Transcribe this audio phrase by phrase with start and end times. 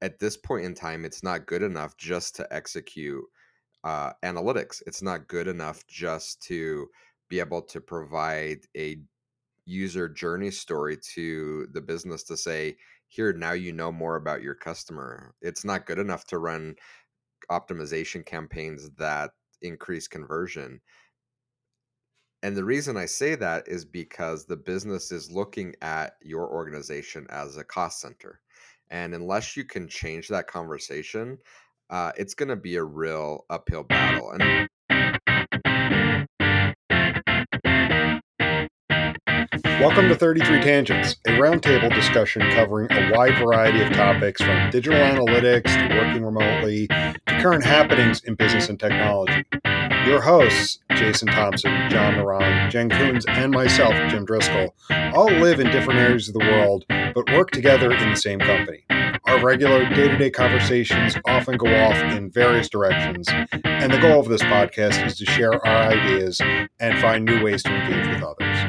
[0.00, 3.24] at this point in time, it's not good enough just to execute
[3.84, 4.82] uh, analytics.
[4.86, 6.88] It's not good enough just to
[7.28, 8.98] be able to provide a
[9.64, 12.76] user journey story to the business to say,
[13.08, 15.34] here, now you know more about your customer.
[15.42, 16.76] It's not good enough to run
[17.50, 19.30] optimization campaigns that
[19.62, 20.80] increase conversion.
[22.42, 27.26] And the reason I say that is because the business is looking at your organization
[27.30, 28.40] as a cost center.
[28.90, 31.38] And unless you can change that conversation,
[31.90, 34.32] uh, it's going to be a real uphill battle.
[34.32, 34.68] And
[39.80, 44.98] Welcome to 33 Tangents, a roundtable discussion covering a wide variety of topics from digital
[44.98, 49.44] analytics to working remotely to current happenings in business and technology.
[50.04, 54.74] Your hosts, Jason Thompson, John Moran, Jenn Kunz, and myself, Jim Driscoll,
[55.14, 58.84] all live in different areas of the world but work together in the same company.
[59.26, 64.18] Our regular day to day conversations often go off in various directions, and the goal
[64.18, 66.40] of this podcast is to share our ideas
[66.80, 68.67] and find new ways to engage with others.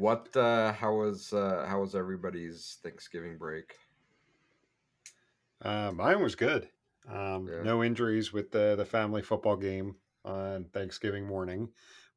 [0.00, 0.34] What?
[0.36, 3.74] Uh, how was uh, how was everybody's Thanksgiving break?
[5.62, 6.68] Uh, mine was good.
[7.08, 7.64] Um, Yeah.
[7.64, 11.68] No injuries with the, the family football game on Thanksgiving morning,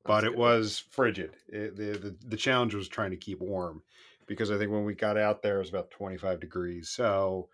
[0.06, 0.40] but That's it good.
[0.40, 1.36] was frigid.
[1.48, 3.84] It, the, the the challenge was trying to keep warm
[4.28, 6.90] because I think when we got out there it was about 25 degrees.
[6.90, 7.50] So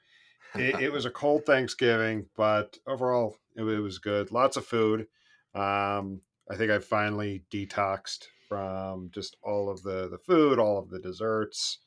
[0.56, 4.32] it, it was a cold Thanksgiving, but overall it, it was good.
[4.32, 5.08] Lots of food.
[5.54, 10.90] Um, I think I finally detoxed from just all of the the food, all of
[10.90, 11.80] the desserts.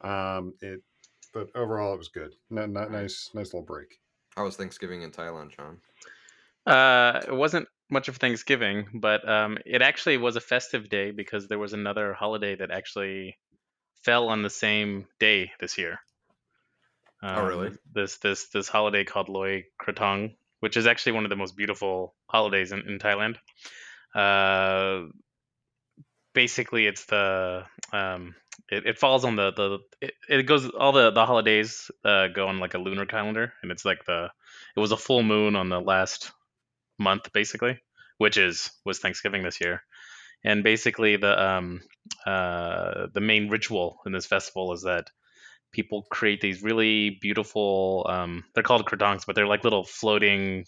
[0.00, 0.80] Um, it,
[1.32, 2.34] but overall it was good.
[2.48, 4.00] Not, not nice, nice little break.
[4.36, 5.78] How was Thanksgiving in Thailand, John?
[6.66, 11.48] Uh, it wasn't much of Thanksgiving, but um, it actually was a festive day because
[11.48, 13.36] there was another holiday that actually
[14.02, 15.98] fell on the same day this year.
[17.22, 17.68] Oh, really?
[17.68, 21.56] Um, This this this holiday called Loi Krathong, which is actually one of the most
[21.56, 23.36] beautiful holidays in, in Thailand.
[24.14, 25.08] Uh,
[26.34, 28.34] basically, it's the um,
[28.68, 32.48] it, it falls on the the it, it goes all the the holidays uh, go
[32.48, 34.30] on like a lunar calendar, and it's like the
[34.76, 36.32] it was a full moon on the last
[36.98, 37.78] month basically,
[38.18, 39.82] which is was Thanksgiving this year.
[40.44, 41.80] And basically the um
[42.26, 45.08] uh the main ritual in this festival is that
[45.72, 50.66] people create these really beautiful um they're called krathongs, but they're like little floating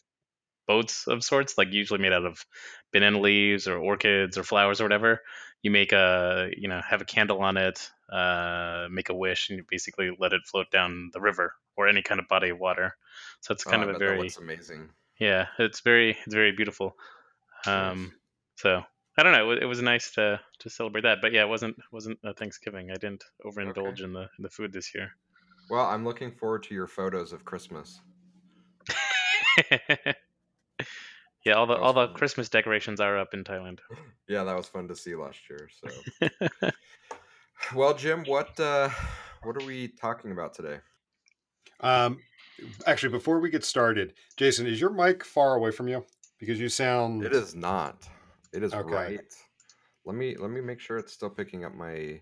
[0.67, 2.45] boats of sorts, like usually made out of
[2.93, 5.23] banana leaves or orchids or flowers or whatever.
[5.63, 9.59] You make a you know, have a candle on it, uh make a wish and
[9.59, 12.97] you basically let it float down the river or any kind of body of water.
[13.41, 14.95] So it's kind Oh, of a very amazing.
[15.21, 16.97] yeah, it's very it's very beautiful.
[17.67, 18.15] Um,
[18.57, 18.83] so
[19.19, 19.45] I don't know.
[19.45, 22.35] It was, it was nice to to celebrate that, but yeah, it wasn't wasn't a
[22.35, 22.91] Thanksgiving.
[22.91, 24.05] I didn't overindulge Okay.
[24.05, 25.13] in the in the food this year.
[25.71, 28.01] Well, I'm looking forward to your photos of Christmas.
[31.47, 32.15] yeah, all the all the fun.
[32.17, 33.79] Christmas decorations are up in Thailand.
[34.29, 35.71] Yeah, that was fun to see last year.
[35.81, 36.31] So,
[37.77, 38.89] well, Jim, what uh,
[39.45, 40.79] what are we talking about today?
[41.79, 42.19] Um,
[42.89, 46.05] actually, before we get started, Jason, is your mic far away from you?
[46.41, 47.23] Because you sound.
[47.23, 48.09] It is not.
[48.53, 48.91] It is Okay.
[48.97, 49.21] right.
[50.05, 52.21] Let me let me make sure it's still picking up my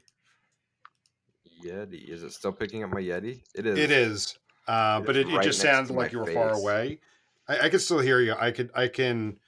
[1.64, 2.06] Yeti.
[2.10, 3.40] Is it still picking up my Yeti?
[3.54, 3.78] It is.
[3.78, 6.52] It is, uh, It but is it, it just next sounded like you were far
[6.52, 6.98] away.
[7.48, 8.34] I, I can still hear you.
[8.38, 8.70] I could.
[8.74, 9.38] I can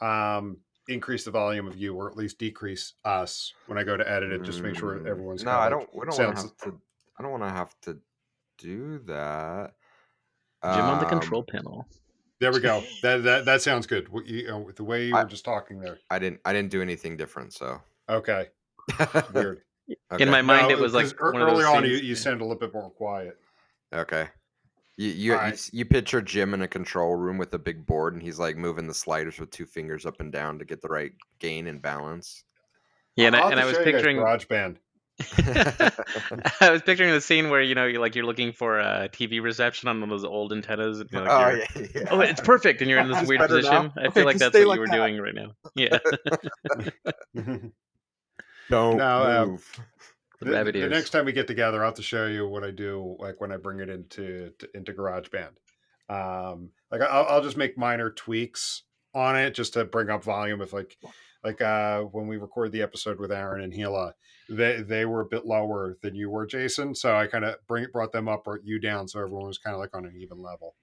[0.00, 4.08] um, increase the volume of you, or at least decrease us when I go to
[4.10, 5.44] edit it, just to make sure Mm, everyone's.
[5.44, 5.88] No, I don't.
[5.94, 6.80] We don't want to sounds- have to.
[7.18, 7.98] I don't want to have to
[8.58, 9.74] do that.
[10.62, 11.86] Jim on the Um, control panel.
[12.40, 12.82] There we go.
[13.02, 14.08] That that that sounds good.
[14.08, 15.98] What you, uh, the way you I- were just talking there.
[16.10, 16.40] I didn't.
[16.44, 17.52] I didn't do anything different.
[17.52, 18.48] So Okay,
[19.34, 19.62] weird.
[20.18, 22.02] In my mind, No, it was like ear- one of early those on, you, things-
[22.08, 23.38] you sound a little bit more quiet.
[23.92, 24.28] Okay.
[24.96, 25.70] You you, you Alright.
[25.72, 28.86] you picture Jim in a control room with a big board, and he's like moving
[28.86, 32.44] the sliders with two fingers up and down to get the right gain and balance.
[33.16, 34.76] yeah, and, I'll I, have and I was show you guys picturing GarageBand.
[36.60, 39.40] I was picturing the scene where you know you're like you're looking for a TV
[39.42, 40.98] reception on one of those old antennas.
[41.00, 42.08] And you're like, oh you're- yeah, yeah.
[42.10, 43.82] Oh, it's perfect, and you're in this weird better now?
[43.88, 43.92] position.
[43.96, 44.96] I Okay, feel like just that's what like you were that.
[44.96, 45.52] doing right now.
[45.74, 45.98] Yeah.
[48.70, 49.80] Don't No, um, move.
[50.44, 52.64] The the, rabbit the next time we get together, I'll have to show you what
[52.64, 55.50] I do, like when I bring it into to, into GarageBand.
[56.08, 58.82] Um, like I'll, I'll just make minor tweaks
[59.14, 60.60] on it just to bring up volume.
[60.60, 60.96] If like
[61.42, 64.14] like uh, when we recorded the episode with Aaron and Gila,
[64.48, 66.94] they they were a bit lower than you were, Jason.
[66.94, 69.74] So I kind of bring brought them up, brought you down, so everyone was kind
[69.74, 70.74] of like on an even level.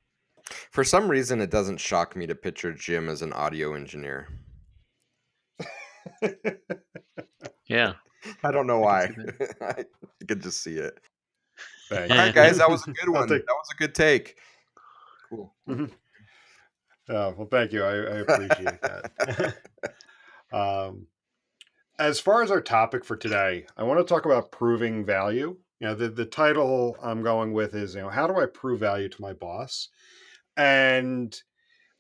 [0.72, 4.28] For some reason, it doesn't shock me to picture Jim as an audio engineer.
[7.72, 7.94] Yeah.
[8.44, 9.10] I don't know why.
[9.62, 9.86] I
[10.28, 10.94] could just see it.
[11.92, 13.28] All right, guys, that was a good one.
[13.28, 14.38] take- That was a good take.
[15.30, 15.54] Cool.
[17.10, 17.84] Oh, well, thank you.
[17.84, 19.56] I, I appreciate that.
[20.54, 21.08] um,
[22.00, 25.58] as far as our topic for today, I want to talk about proving value.
[25.80, 28.80] You know, the, the title I'm going with is, you know, how do I prove
[28.80, 29.90] value to my boss?
[30.56, 31.38] And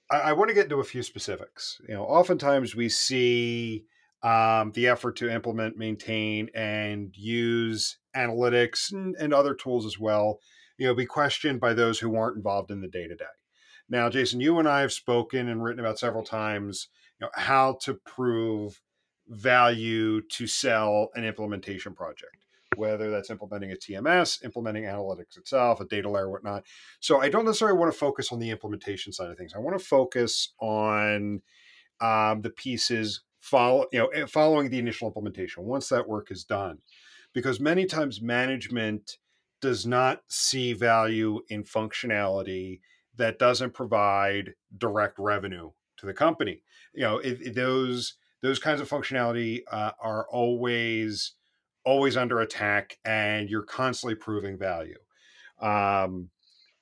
[0.10, 1.82] I, I want to get into a few specifics.
[1.90, 3.86] You know, oftentimes we see
[4.24, 10.40] um, the effort to implement, maintain, and use analytics and, and other tools as well,
[10.78, 13.26] you know, be questioned by those who aren't involved in the day to day.
[13.90, 16.88] Now, Jason, you and I have spoken and written about several times,
[17.20, 18.82] you know, how to prove
[19.28, 22.46] value to sell an implementation project,
[22.76, 26.64] whether that's implementing a TMS, implementing analytics itself, a data layer, whatnot.
[27.00, 29.54] So I don't necessarily want to focus on the implementation side of things.
[29.54, 31.42] I want to focus on
[32.00, 36.46] um, the pieces follow, you know, eh, following the initial implementation once that work is
[36.46, 36.78] done,
[37.34, 39.18] because many times management
[39.60, 42.80] does not see value in functionality
[43.18, 46.64] that doesn't provide direct revenue to the company.
[46.94, 47.22] You know,
[47.54, 51.34] those those kinds of functionality uh, are always
[51.84, 54.98] always under attack, and you're constantly proving value.
[55.60, 56.30] Um,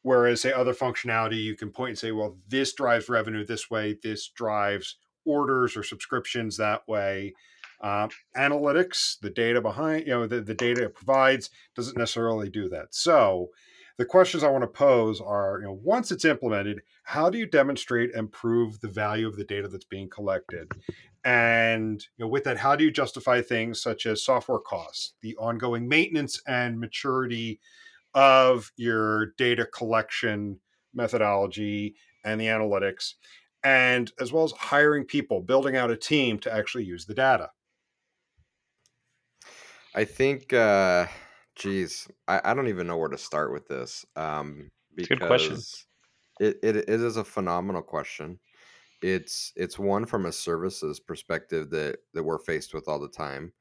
[0.02, 3.98] whereas, say, other functionality, you can point and say, well, this drives revenue this way,
[4.02, 7.34] this drives orders or subscriptions that way.
[7.82, 12.68] Um, analytics, the data behind, you know, the, the data it provides doesn't necessarily do
[12.70, 12.94] that.
[12.94, 13.50] So,
[13.98, 17.46] the questions I want to pose are, you know, once it's implemented, how do you
[17.46, 20.72] demonstrate and prove the value of the data that's being collected?
[21.26, 25.36] And you know, with that, how do you justify things such as software costs, the
[25.36, 27.60] ongoing maintenance and maturity
[28.14, 30.60] of your data collection
[30.94, 33.16] methodology and the analytics,
[33.64, 37.50] and as well as hiring people, building out a team to actually use the data?
[39.96, 41.08] I think, uh,
[41.56, 45.52] geez, I, I don't even know where to start with this um, a good question.
[45.52, 45.86] because
[46.40, 48.40] it, it, it is a phenomenal question.
[49.02, 53.54] It's it's one from a services perspective that that we're faced with all the time,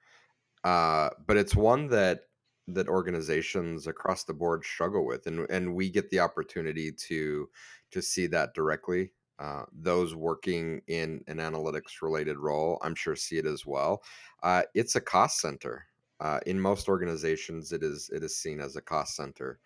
[0.65, 2.23] uh, but it's one that
[2.67, 7.49] that organizations across the board struggle with, and and we get the opportunity to
[7.93, 9.12] to see that directly.
[9.38, 14.02] Uh, those working in an analytics related role, I'm sure, see it as well.
[14.43, 15.87] Uh, it's a cost center.
[16.20, 19.61] Uh, in most organizations, it is it is seen as a cost center,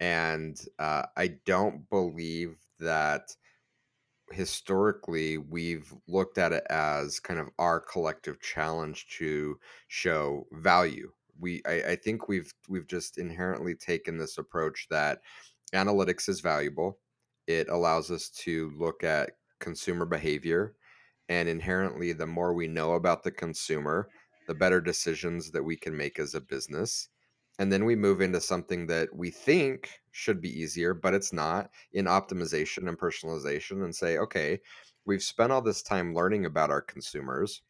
[0.00, 3.34] and uh, I don't believe that
[4.30, 9.58] historically we've looked at it as kind of our collective challenge to
[9.88, 15.20] show value we I, I think we've we've just inherently taken this approach that
[15.74, 16.98] analytics is valuable
[17.48, 20.76] it allows us to look at consumer behavior
[21.28, 24.08] and inherently the more we know about the consumer
[24.46, 27.08] the better decisions that we can make as a business
[27.58, 31.70] and then we move into something that we think should be easier but it's not
[31.94, 34.60] in optimization and personalization and say okay
[35.08, 37.62] we've spent all this time learning about our consumers.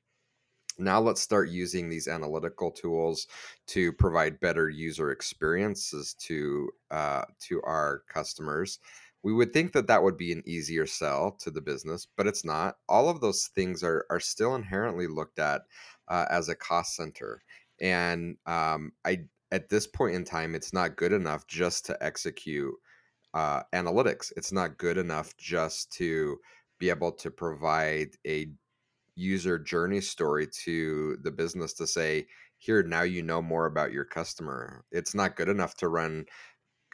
[0.76, 3.28] Now let's start using these analytical tools
[3.68, 8.80] to provide better user experiences to uh, to our customers
[9.22, 12.44] we would think that that would be an easier sell to the business but it's
[12.44, 12.76] not.
[12.88, 15.62] All of those things are are still inherently looked at
[16.08, 17.42] uh, as a cost center
[17.80, 19.18] and um, i
[19.52, 22.74] at this point in time it's not good enough just to execute
[23.34, 24.32] uh, analytics.
[24.36, 26.38] It's not good enough just to
[26.78, 28.48] be able to provide a
[29.14, 32.26] user journey story to the business to say
[32.58, 34.84] here now you know more about your customer.
[34.92, 36.26] It's not good enough to run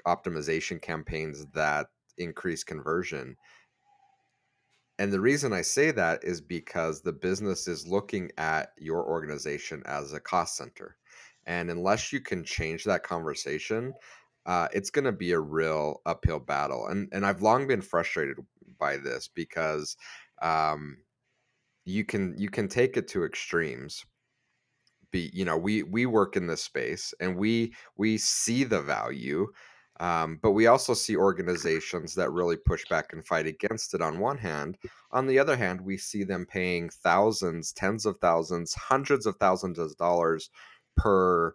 [0.07, 1.87] optimization campaigns that
[2.19, 3.37] increase conversion.
[4.99, 9.83] And the reason i say that is because the business is looking at your organization
[9.87, 10.97] as a cost center.
[11.47, 13.95] And unless you can change that conversation
[14.47, 16.89] uh, it's going to be a real uphill battle.
[16.89, 18.37] And and i've long been frustrated
[18.79, 19.97] by this because
[20.43, 20.99] um,
[21.85, 24.05] you can you can take it to extremes.
[25.11, 29.47] Be you know we we work in this space and we we see the value
[30.01, 34.19] um, but we also see organizations that really push back and fight against it on
[34.19, 34.77] one hand.
[35.13, 39.79] On the other hand we see them paying thousands tens of thousands hundreds of thousands
[39.79, 40.51] of dollars
[40.97, 41.55] per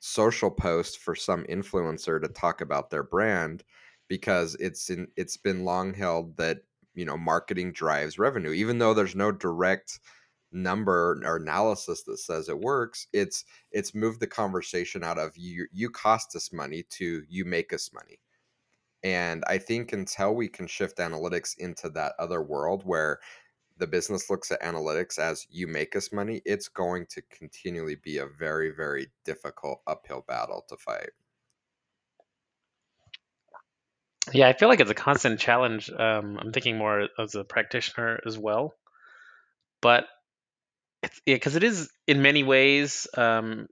[0.00, 3.64] social post for some influencer to talk about their brand
[4.08, 6.58] because it's in it's been long held that
[6.94, 10.00] you know marketing drives revenue even though there's no direct
[10.54, 15.66] number or analysis that says it works it's it's moved the conversation out of you
[15.72, 18.18] you cost us money to you make us money
[19.02, 23.18] and i think until we can shift analytics into that other world where
[23.78, 28.18] the business looks at analytics as you make us money, it's going to continually be
[28.18, 31.10] a very, very difficult uphill battle to fight.
[34.32, 35.90] Yeah, I feel like it's a constant challenge.
[35.90, 38.74] Um, I'm thinking more as a practitioner as well,
[39.82, 40.06] but
[41.04, 43.06] it's yeah, because it is in many ways.
[43.16, 43.66] Um,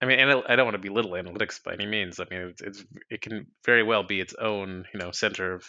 [0.00, 2.20] I mean, and I don't want to belittle analytics by any means.
[2.20, 5.64] I mean, it's, it's it can very well be its own you know center of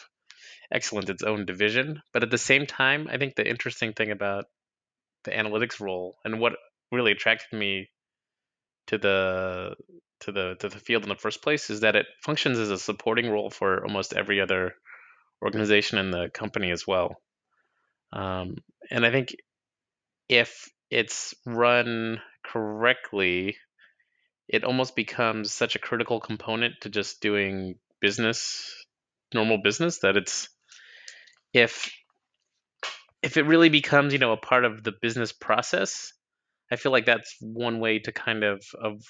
[0.72, 2.02] excellence, its own division.
[2.14, 4.46] But at the same time, I think the interesting thing about
[5.24, 6.54] the analytics role and what
[6.92, 7.90] really attracted me
[8.88, 9.76] to the
[10.22, 12.78] to the to the field in the first place is that it functions as a
[12.78, 14.74] supporting role for almost every other
[15.42, 17.16] organization in the company as well.
[18.12, 18.58] Um,
[18.92, 19.36] and I think
[20.28, 23.58] if it's run correctly,
[24.48, 28.74] it almost becomes such a critical component to just doing business,
[29.34, 30.50] normal business, that it's
[31.54, 31.92] if
[33.22, 36.14] if it really becomes you know a part of the business process,
[36.72, 39.02] I feel like that's one way to kind of of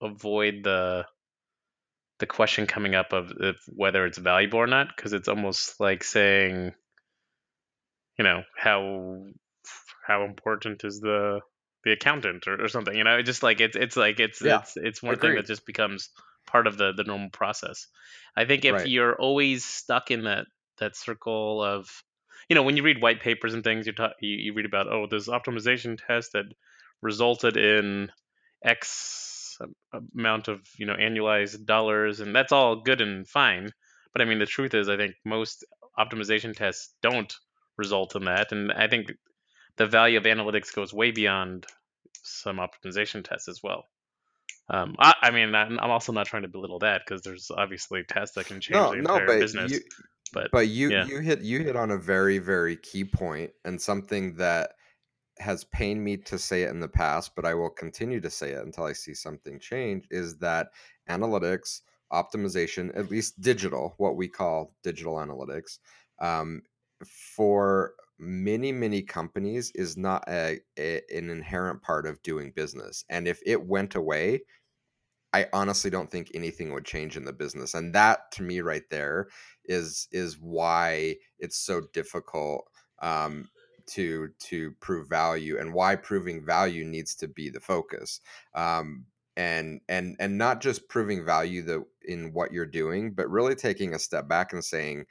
[0.00, 1.04] avoid the
[2.18, 6.04] the question coming up of if, whether it's valuable or not because it's almost like
[6.04, 6.72] saying
[8.16, 9.24] you know how
[10.06, 11.40] how important is the
[11.84, 14.58] the accountant or, or something you know it's just like it's it's like it's Yeah,
[14.58, 15.20] it's it's one agreed.
[15.20, 16.10] thing that just becomes
[16.46, 17.86] part of the the normal process
[18.36, 18.86] i think if Right.
[18.86, 20.46] you're always stuck in that
[20.78, 21.88] that circle of
[22.48, 24.88] you know when you read white papers and things you talk you, you read about
[24.88, 26.44] oh this optimization test that
[27.00, 28.10] resulted in
[28.64, 29.58] x
[30.16, 33.70] amount of you know annualized dollars and that's all good and fine
[34.12, 35.64] but i mean the truth is i think most
[35.98, 37.36] optimization tests don't
[37.76, 39.12] result in that and i think
[39.76, 41.66] the value of analytics goes way beyond
[42.22, 43.84] some optimization tests as well.
[44.68, 48.36] Um, I, I mean I'm, also not trying to belittle that because there's obviously tests
[48.36, 49.80] that can change No, the no, but business you
[50.32, 51.04] but but you yeah.
[51.06, 54.72] you hit you hit on a very, very key point and something that
[55.38, 58.52] has pained me to say it in the past, but I will continue to say
[58.52, 60.68] it until I see something change, is that
[61.08, 61.80] analytics,
[62.12, 65.78] optimization, at least digital, what we call digital analytics,
[66.20, 66.62] um,
[67.04, 73.04] for many, many companies is not a, a an inherent part of doing business.
[73.10, 74.42] And if it went away,
[75.32, 77.74] I honestly don't think anything would change in the business.
[77.74, 79.28] And that to me right there
[79.64, 82.68] is is why it's so difficult
[83.00, 83.48] um,
[83.88, 88.20] to to prove value and why proving value needs to be the focus.
[88.54, 93.54] Um, and and and not just proving value the in what you're doing, but really
[93.54, 95.06] taking a step back and saying,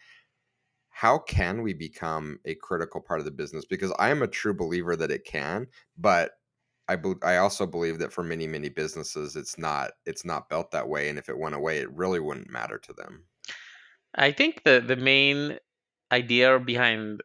[0.92, 3.66] how can we become a critical part of the business?
[3.66, 5.68] Because I am a true believer that it can,
[5.98, 6.34] but
[6.88, 10.72] I bel I also believe that for many, many businesses, it's not it's not built
[10.72, 13.26] that way, and if it went away, it really wouldn't matter to them.
[14.16, 15.58] i think the the main
[16.12, 17.22] idea behind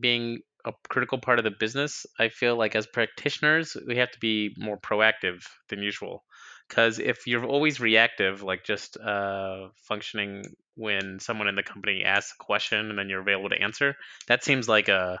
[0.00, 4.20] being a critical part of the business, I feel like as practitioners, we have to
[4.20, 6.24] be more proactive than usual.
[6.68, 10.44] Because if you're always reactive, like just uh, functioning
[10.76, 13.94] when someone in the company asks a question and then you're available to answer,
[14.28, 15.20] that seems like a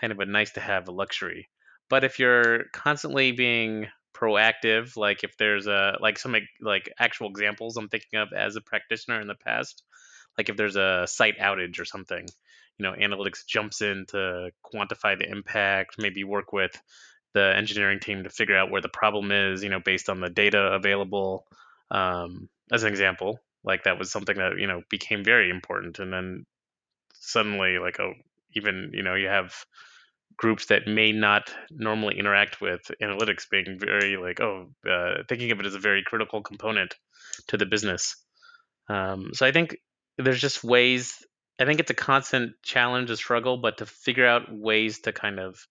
[0.00, 1.48] kind of a nice to have a luxury.
[1.90, 7.76] But if you're constantly being proactive, like if there's a like some like actual examples
[7.76, 9.82] I'm thinking of as a practitioner in the past,
[10.38, 12.26] like if there's a site outage or something,
[12.78, 16.72] you know, analytics jumps in to quantify the impact, maybe work with
[17.34, 20.30] the engineering team to figure out where the problem is, you know, based on the
[20.30, 21.46] data available.
[21.90, 26.12] Um, as an example, like that was something that you know became very important, and
[26.12, 26.46] then
[27.14, 28.14] suddenly, like oh,
[28.54, 29.54] even you know you have
[30.36, 35.60] groups that may not normally interact with analytics being very like oh uh, thinking of
[35.60, 36.94] it as a very critical component
[37.48, 38.16] to the business
[38.88, 39.76] um, so i think
[40.18, 41.24] there's just ways
[41.60, 45.38] i think it's a constant challenge a struggle but to figure out ways to kind
[45.38, 45.66] of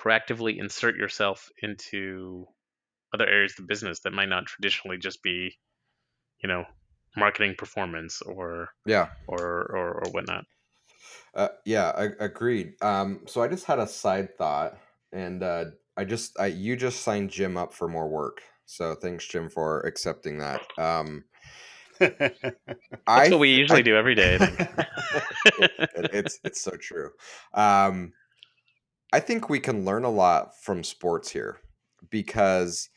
[0.00, 2.46] proactively insert yourself into
[3.12, 5.52] other areas of the business that might not traditionally just be
[6.42, 6.64] you know
[7.16, 9.08] marketing performance or Yeah.
[9.28, 10.44] or or, or whatnot
[11.34, 12.74] Uh, yeah, I, agreed.
[12.82, 14.76] Um, so I just had a side thought,
[15.12, 15.66] and uh,
[15.96, 18.42] I just I you just signed Jim up for more work.
[18.66, 20.62] So thanks, Jim, for accepting that.
[20.78, 21.24] Um,
[22.00, 22.50] that's
[23.06, 27.10] I what we usually I do every day it, it, it's it's so true.
[27.54, 28.12] Um,
[29.12, 31.58] I think we can learn a lot from sports here
[32.10, 32.88] because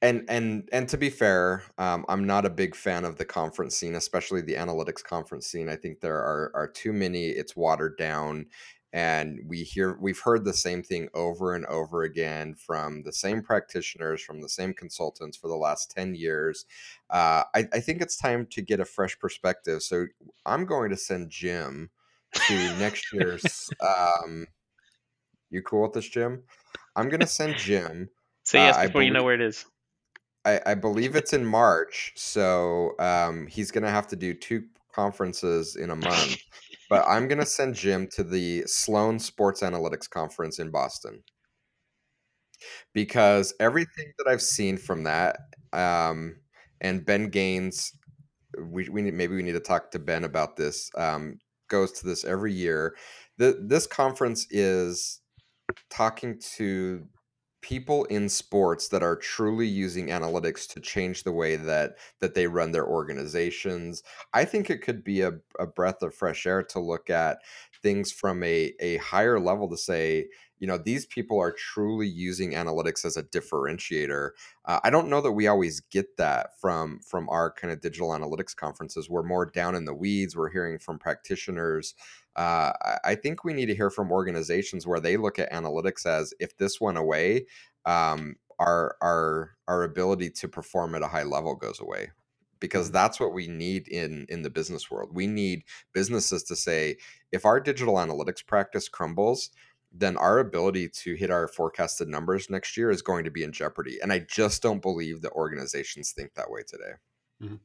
[0.00, 3.76] and and and to be fair, um, I'm not a big fan of the conference
[3.76, 5.68] scene, especially the analytics conference scene.
[5.68, 7.26] I think there are are too many.
[7.26, 8.46] It's watered down,
[8.92, 13.42] and we hear we've heard the same thing over and over again from the same
[13.42, 16.64] practitioners, from the same consultants for the last ten years.
[17.10, 19.82] Uh, I, I think it's time to get a fresh perspective.
[19.82, 20.06] So
[20.46, 21.90] I'm going to send Jim
[22.46, 24.46] to next year's um,
[25.50, 26.42] You cool with this, Jim?
[26.96, 28.08] I'm gonna send Jim.
[28.44, 29.64] Say Uh, yes I before you know where it is.
[30.44, 35.76] I, I believe it's in March, so um, he's gonna have to do two conferences
[35.76, 36.38] in a month.
[36.88, 41.22] But I'm gonna send Jim to the Sloan Sports Analytics Conference in Boston
[42.92, 45.38] because everything that I've seen from that,
[45.72, 46.36] um,
[46.80, 47.92] and Ben Gaines,
[48.70, 50.90] we, we need, maybe we need to talk to Ben about this.
[50.96, 51.38] Um,
[51.68, 52.96] goes to this every year.
[53.36, 55.20] The, this conference is
[55.90, 57.06] talking to
[57.60, 62.46] people in sports that are truly using analytics to change the way that that they
[62.46, 64.02] run their organizations.
[64.32, 67.38] I think it could be a, a breath of fresh air to look at
[67.82, 70.28] things from a, a higher level to say
[70.60, 74.30] you know these people are truly using analytics as a differentiator.
[74.64, 78.10] Uh, i don't know that we always get that from from our kind of digital
[78.10, 79.10] analytics conferences.
[79.10, 80.36] We're more down in the weeds.
[80.36, 81.94] We're hearing from practitioners
[82.38, 86.32] uh, I think we need to hear from organizations where they look at analytics as
[86.38, 87.46] if this went away,
[87.84, 92.10] um, our our our ability to perform at a high level goes away
[92.60, 95.10] because that's what we need in in the business world.
[95.12, 96.98] We need businesses to say
[97.32, 99.50] if our digital analytics practice crumbles,
[99.90, 103.50] then our ability to hit our forecasted numbers next year is going to be in
[103.50, 103.98] jeopardy.
[104.00, 106.92] And I just don't believe that organizations think that way today.
[107.42, 107.56] Mm-hmm.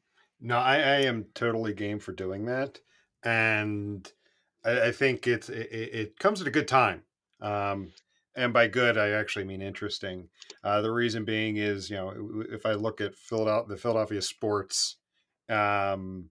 [0.41, 2.79] No, I, I am totally game for doing that,
[3.23, 4.11] and
[4.63, 7.03] I, I think it's it, it, comes at a good time.
[7.41, 7.91] Um,
[8.35, 10.29] and by good, I actually mean interesting.
[10.63, 14.97] Uh, the reason being is, you know, if I look at Philadelphia, the Philadelphia sports,
[15.49, 16.29] um,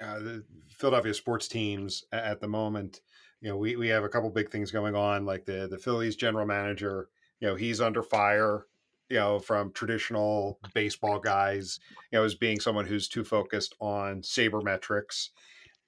[0.00, 3.00] uh, the Philadelphia sports teams at the moment,
[3.40, 6.16] you know, we, we have a couple big things going on, like the the Phillies
[6.16, 7.08] general manager.
[7.40, 8.66] You know, he's under fire.
[9.10, 11.78] You know, from traditional baseball guys,
[12.10, 15.28] you know, as being someone who's too focused on sabermetrics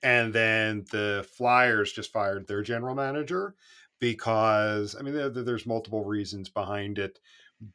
[0.03, 3.55] and then the Flyers just fired their general manager
[4.01, 7.19] because I mean there, there's multiple reasons behind it,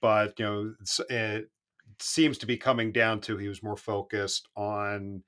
[0.01, 0.73] but you know
[1.09, 1.49] it
[1.99, 5.23] seems to be coming down to he was more focused on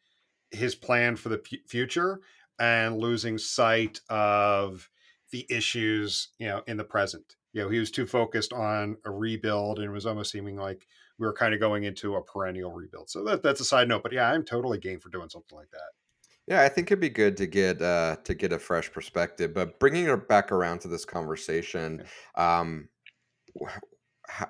[0.51, 2.21] his plan for the p- future
[2.59, 4.89] and losing sight of
[5.31, 7.35] the issues you know in the present.
[7.53, 10.85] You know he was too focused on a rebuild and it was almost seeming like
[11.17, 13.09] we were kind of going into a perennial rebuild.
[13.09, 15.69] So that, that's a side note, but yeah, I'm totally game for doing something like
[15.71, 16.00] that.
[16.47, 19.53] Yeah, I think it'd be good to get uh, to get a fresh perspective.
[19.53, 22.03] But bringing it back around to this conversation,
[22.35, 22.89] um,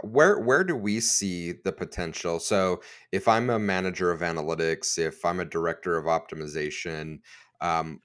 [0.04, 2.40] where where do we see the potential?
[2.40, 7.20] So, if I'm a manager of analytics, if I'm a director of optimization,
[7.62, 8.02] um,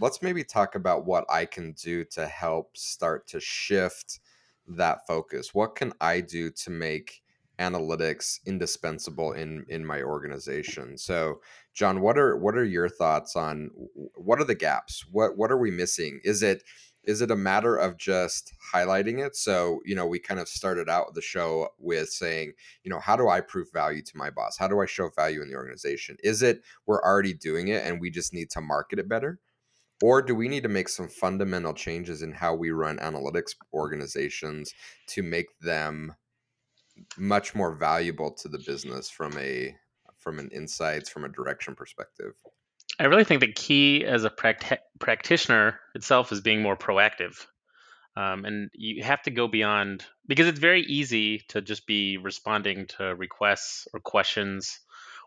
[0.00, 4.20] let's maybe talk about what I can do to help start to shift
[4.68, 5.54] that focus.
[5.54, 7.22] What can I do to make
[7.58, 10.98] analytics indispensable in in my organization?
[10.98, 11.40] So,
[11.74, 13.70] John, what are what are your thoughts on
[14.14, 15.04] what are the gaps?
[15.10, 16.20] What what are we missing?
[16.24, 16.62] Is it
[17.06, 19.36] is it a matter of just highlighting it?
[19.36, 23.16] So, you know, we kind of started out the show with saying, you know, how
[23.16, 24.56] do I prove value to my boss?
[24.58, 26.16] How do I show value in the organization?
[26.24, 29.38] Is it we're already doing it and we just need to market it better?
[30.02, 34.74] Or do we need to make some fundamental changes in how we run analytics organizations
[35.08, 36.14] to make them
[37.16, 39.74] much more valuable to the business from a
[40.18, 42.34] from an insights from a direction perspective.
[42.98, 47.46] I really think the key as a pract- practitioner itself is being more proactive.
[48.16, 52.86] Um, and you have to go beyond because it's very easy to just be responding
[52.96, 54.80] to requests or questions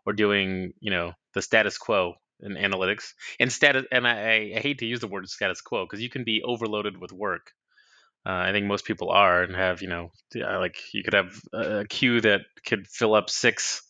[0.05, 3.13] or doing you know the status quo in analytics.
[3.39, 6.23] And status and I, I hate to use the word status quo because you can
[6.23, 7.51] be overloaded with work
[8.25, 11.85] uh, I think most people are and have, you know, like you could have a
[11.85, 13.81] queue that could fill up six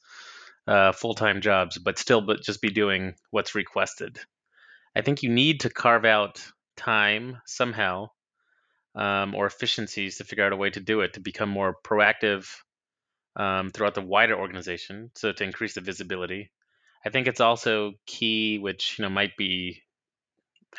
[0.68, 4.20] uh, full-time jobs, but still, but just be doing what's requested.
[4.96, 6.44] I think you need to carve out
[6.78, 8.10] time somehow
[8.96, 12.48] um, or efficiencies to figure out a way to do it to become more proactive
[13.36, 16.52] um, throughout the wider organization, so to increase the visibility.
[17.06, 19.82] I think it's also key, which you know might be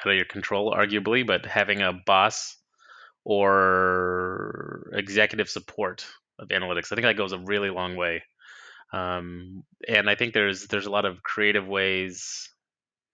[0.01, 2.57] out of your control, arguably, but having a boss
[3.25, 6.07] or executive support
[6.39, 6.91] of analytics.
[6.91, 8.23] I think that goes a really long way.
[8.93, 12.49] Um, and I think there's there's a lot of creative ways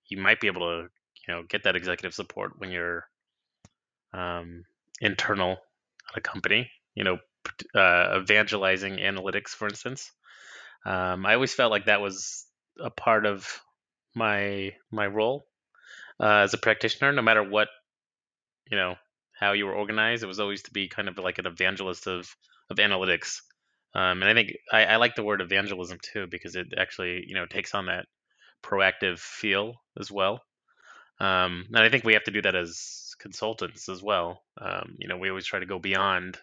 [0.09, 0.89] you might be able to
[1.27, 3.07] you know get that executive support when you're
[4.13, 4.65] um,
[5.01, 5.59] internal
[6.11, 6.71] at a company.
[6.95, 7.19] You know,
[7.75, 10.11] uh, evangelizing analytics, for instance.
[10.87, 12.47] Um, I always felt like that was
[12.81, 13.61] a part of
[14.15, 15.47] my my role
[16.21, 17.69] uh, as a practitioner, no matter what
[18.71, 18.97] you know
[19.39, 20.23] how you were organized.
[20.23, 22.35] It was always to be kind of like an evangelist of
[22.71, 23.43] of analytics.
[23.95, 27.35] Um, and I think I, I, like the word evangelism too because it actually you
[27.35, 28.07] know takes on that
[28.63, 30.41] proactive feel as well.
[31.21, 34.43] Um, and I think we have to do that as consultants as well.
[34.61, 36.39] Um, you know, we always try to go beyond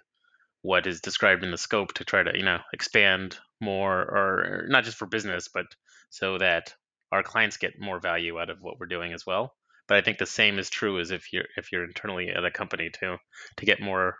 [0.61, 4.83] what is described in the scope to try to you know expand more, or not
[4.83, 5.65] just for business, but
[6.09, 6.73] so that
[7.11, 9.53] our clients get more value out of what we're doing as well.
[9.87, 12.51] But I think the same is true as if you're if you're internally at a
[12.51, 13.17] company too,
[13.57, 14.17] to get more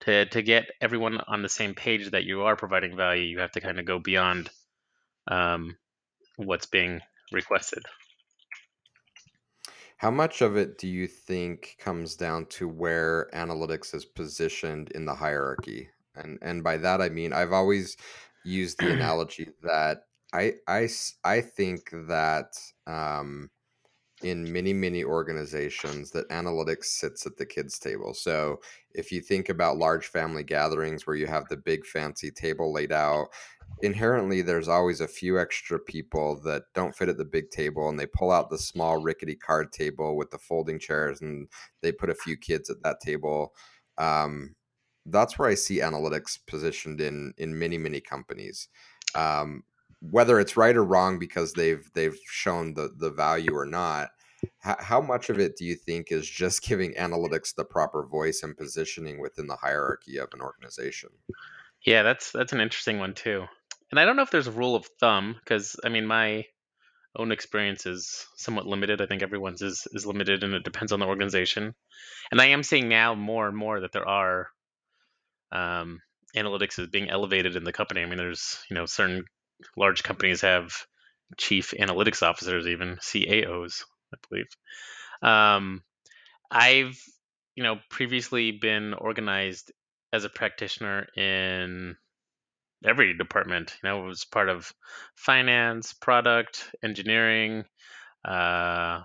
[0.00, 3.52] to to get everyone on the same page that you are providing value, you have
[3.52, 4.50] to kind of go beyond
[5.28, 5.76] um,
[6.36, 7.84] what's being requested.
[9.98, 15.04] How much of it do you think comes down to where analytics is positioned in
[15.04, 15.90] the hierarchy?
[16.16, 17.96] And and by that I mean I've always
[18.44, 20.88] used the analogy that I I
[21.22, 22.54] I think that
[22.86, 23.50] um,
[24.24, 28.14] in many many organizations that analytics sits at the kids table.
[28.14, 28.60] So
[28.94, 32.92] if you think about large family gatherings where you have the big fancy table laid
[32.92, 33.28] out
[33.80, 37.98] inherently there's always a few extra people that don't fit at the big table and
[37.98, 41.48] they pull out the small rickety card table with the folding chairs and
[41.80, 43.52] they put a few kids at that table.
[43.98, 44.54] Um,
[45.06, 48.68] that's where i see analytics positioned in in many many companies.
[49.16, 49.64] Um,
[50.10, 54.10] whether it's right or wrong because they've they've shown the the value or not
[54.58, 58.42] how, how much of it do you think is just giving analytics the proper voice
[58.42, 61.10] and positioning within the hierarchy of an organization
[61.84, 63.44] Yeah, that's that's an interesting one too.
[63.90, 66.44] And I don't know if there's a rule of thumb because I mean my
[67.16, 69.00] own experience is somewhat limited.
[69.00, 71.74] I think everyone's is is limited and it depends on the organization.
[72.30, 74.48] And I am seeing now more and more that there are
[75.50, 76.00] um,
[76.34, 78.02] analytics is being elevated in the company.
[78.02, 79.24] I mean, there's you know certain
[79.76, 80.72] large companies have
[81.36, 84.48] chief analytics officers, even CAOs, I believe.
[85.22, 85.82] Um,
[86.50, 87.00] I've
[87.54, 89.72] you know previously been organized
[90.12, 91.96] as a practitioner in
[92.84, 93.74] every department.
[93.82, 94.72] You know, it was part of
[95.14, 97.64] finance, product, engineering,
[98.24, 99.00] uh,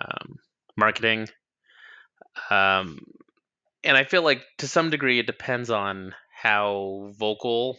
[0.00, 0.36] um,
[0.76, 1.28] marketing,
[2.50, 2.98] um,
[3.84, 7.78] and I feel like to some degree it depends on how vocal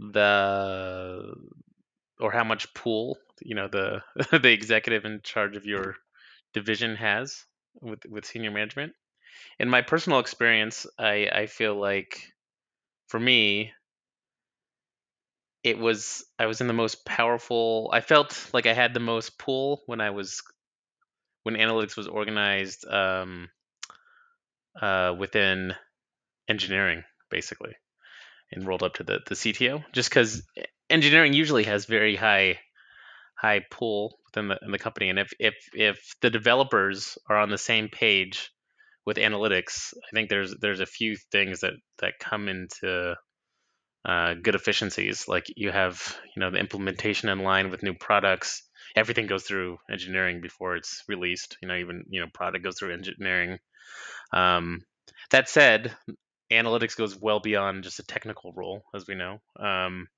[0.00, 1.34] the
[2.18, 4.02] or how much pull you know the
[4.38, 5.96] the executive in charge of your
[6.54, 7.44] division has
[7.80, 8.92] with with senior management.
[9.58, 12.22] In my personal experience, I I feel like
[13.08, 13.72] for me
[15.62, 17.90] it was I was in the most powerful.
[17.92, 20.42] I felt like I had the most pull when I was
[21.42, 23.48] when analytics was organized um,
[24.80, 25.74] uh, within
[26.48, 27.74] engineering, basically,
[28.52, 29.84] and rolled up to the the CTO.
[29.92, 30.42] Just because
[30.88, 32.58] engineering usually has very high
[33.34, 37.50] high pull within the in the company, and if if if the developers are on
[37.50, 38.50] the same page
[39.06, 43.16] with analytics, I think there's there's a few things that that come into
[44.04, 45.28] uh, good efficiencies.
[45.28, 48.62] Like you have, you know, the implementation in line with new products.
[48.96, 51.56] Everything goes through engineering before it's released.
[51.62, 53.58] You know, even you know, product goes through engineering.
[54.32, 54.80] Um,
[55.30, 55.94] that said,
[56.50, 59.40] analytics goes well beyond just a technical role, as we know.
[59.58, 60.08] Um,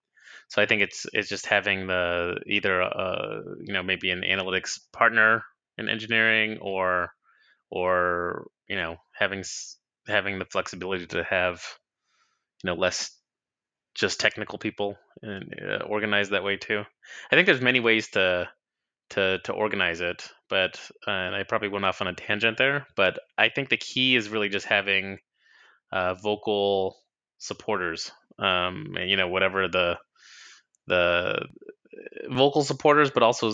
[0.49, 4.81] so I think it's it's just having the either a, you know maybe an analytics
[4.92, 5.45] partner
[5.79, 7.12] in engineering or
[7.71, 9.45] or you know having
[10.07, 11.62] having the flexibility to have
[12.62, 13.16] you know less
[13.95, 16.83] just technical people and uh, organized that way too.
[17.31, 18.49] I think there's many ways to
[19.11, 22.87] to to organize it, but uh, and I probably went off on a tangent there.
[22.97, 25.18] But I think the key is really just having
[25.92, 26.96] uh, vocal
[27.38, 28.11] supporters.
[28.38, 29.98] Um, and, you know, whatever the
[30.87, 31.46] the
[32.28, 33.52] vocal supporters, but also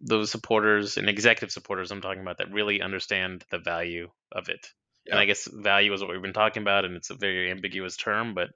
[0.00, 4.66] those supporters and executive supporters I'm talking about that really understand the value of it.
[5.06, 7.96] And I guess value is what we've been talking about, and it's a very ambiguous
[7.96, 8.48] term, but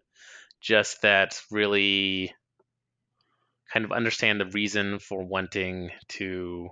[0.61, 2.33] just that really
[3.73, 6.71] kind of understand the reason for wanting to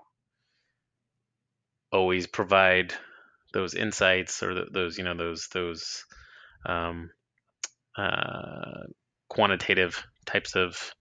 [1.92, 2.94] always provide
[3.52, 6.04] those insights or th- those you know those those
[6.64, 7.10] um,
[7.96, 8.84] uh,
[9.28, 10.94] quantitative types of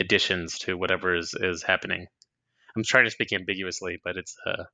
[0.00, 2.06] additions to whatever is is happening.
[2.76, 4.64] I'm trying to speak ambiguously, but it's uh,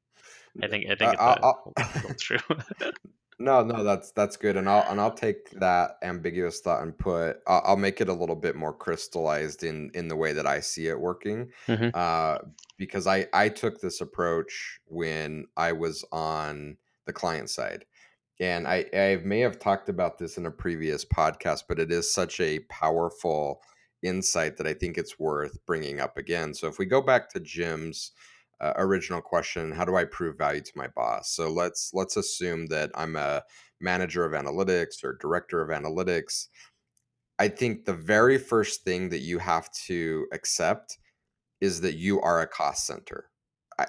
[0.62, 1.46] I think I think it's, uh,
[2.10, 2.38] it's true.
[3.40, 7.38] No, no, that's that's good, and I'll and I'll take that ambiguous thought and put
[7.48, 10.60] I'll, I'll make it a little bit more crystallized in in the way that I
[10.60, 11.94] see it working, Mhm.
[11.94, 12.38] uh,
[12.76, 17.86] because I I took this approach when I was on the client side,
[18.40, 22.12] and I I may have talked about this in a previous podcast, but it is
[22.12, 23.60] such a powerful
[24.02, 26.54] insight that I think it's worth bringing up again.
[26.54, 28.12] So if we go back to Jim's
[28.60, 31.30] uh, original question how do i prove value to my boss?
[31.30, 33.42] So let's let's assume that i'm a
[33.80, 36.46] manager of analytics or director of analytics.
[37.38, 40.98] I think the very first thing that you have to accept
[41.60, 43.30] is that you are a cost center.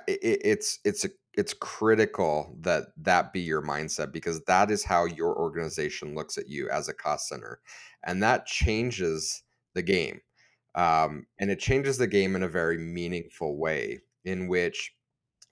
[0.07, 5.05] It, it's it's a it's critical that that be your mindset because that is how
[5.05, 7.59] your organization looks at you as a cost center
[8.03, 9.43] and that changes
[9.73, 10.21] the game
[10.75, 14.93] um, and it changes the game in a very meaningful way in which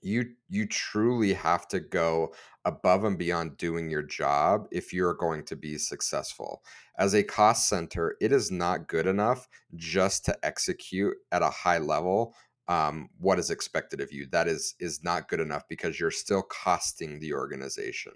[0.01, 2.33] you you truly have to go
[2.65, 6.61] above and beyond doing your job if you're going to be successful.
[6.97, 11.77] As a cost center it is not good enough just to execute at a high
[11.77, 12.35] level
[12.67, 16.43] um, what is expected of you that is is not good enough because you're still
[16.43, 18.13] costing the organization.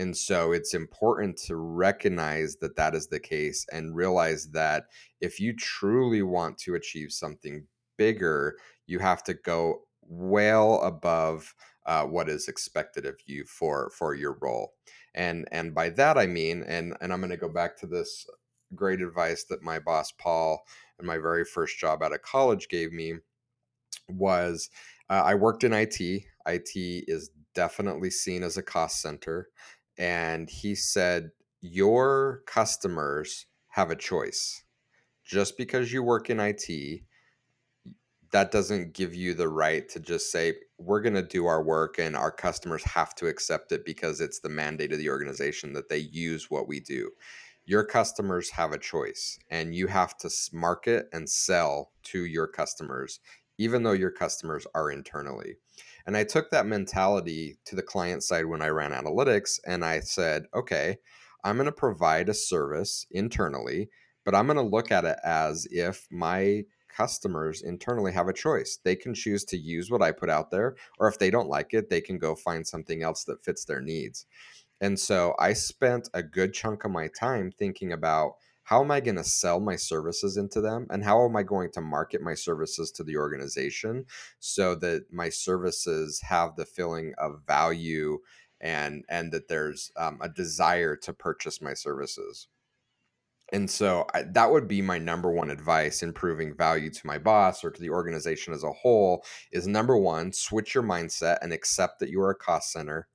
[0.00, 4.84] And so it's important to recognize that that is the case and realize that
[5.20, 11.54] if you truly want to achieve something bigger you have to go well above
[11.86, 14.72] uh, what is expected of you for for your role.
[15.14, 18.26] And and by that i mean and and i'm going to go back to this
[18.74, 20.62] great advice that my boss paul
[20.98, 23.14] and my very first job out of college gave me
[24.08, 24.70] was
[25.10, 29.48] uh, i worked in it it is definitely seen as a cost center
[29.98, 34.62] and he said your customers have a choice.
[35.24, 36.68] Just because you work in it
[38.30, 41.98] that doesn't give you the right to just say we're going to do our work
[41.98, 45.88] and our customers have to accept it because it's the mandate of the organization that
[45.88, 47.10] they use what we do
[47.64, 53.20] your customers have a choice and you have to market and sell to your customers
[53.58, 55.56] even though your customers are internally
[56.06, 60.00] and i took that mentality to the client side when i ran analytics and i
[60.00, 60.96] said okay
[61.44, 63.88] i'm going to provide a service internally
[64.24, 68.78] but i'm going to look at it as if my customers internally have a choice.
[68.82, 71.72] They can choose to use what I put out there, or if they don't like
[71.72, 74.26] it, they can go find something else that fits their needs.
[74.80, 78.32] And so I spent a good chunk of my time thinking about
[78.68, 81.70] how am I going to sell my services into them and how am I going
[81.72, 84.04] to market my services to the organization
[84.40, 88.18] so that my services have the feeling of value
[88.60, 92.48] and and that there's um, a desire to purchase my services?
[93.54, 97.64] And so I, that would be my number one advice improving value to my boss
[97.64, 102.00] or to the organization as a whole is number one switch your mindset and accept
[102.00, 103.08] that you are a cost center.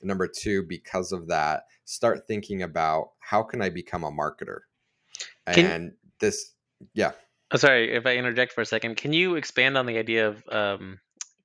[0.00, 4.60] And number two because of that start thinking about how can i become a marketer
[5.46, 6.54] Can and this
[6.94, 7.12] yeah
[7.50, 8.96] oh, sorry if I interject for a second.
[8.96, 11.00] Can you expand on the idea of um,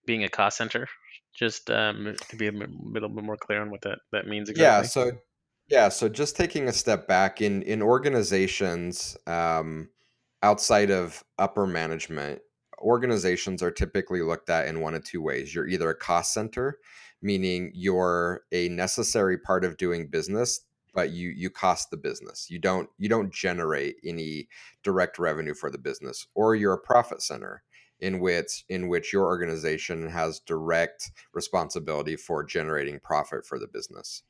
[0.06, 0.88] being a cost center?
[1.36, 4.82] Just um, to be a little bit more clear on what that that means yeah
[4.82, 5.12] so
[5.70, 9.90] yeah so just taking a step back in in organizations um,
[10.44, 12.40] outside of upper management,
[12.80, 15.54] organizations are typically looked at in one of two ways.
[15.54, 16.78] You're either a cost center,
[17.22, 20.62] meaning you're a necessary part of doing business,
[20.98, 22.48] but you you cost the business.
[22.50, 24.48] You don't you don't generate any
[24.82, 27.62] direct revenue for the business, or you're a profit center
[28.00, 34.24] in which in which your organization has direct responsibility for generating profit for the business.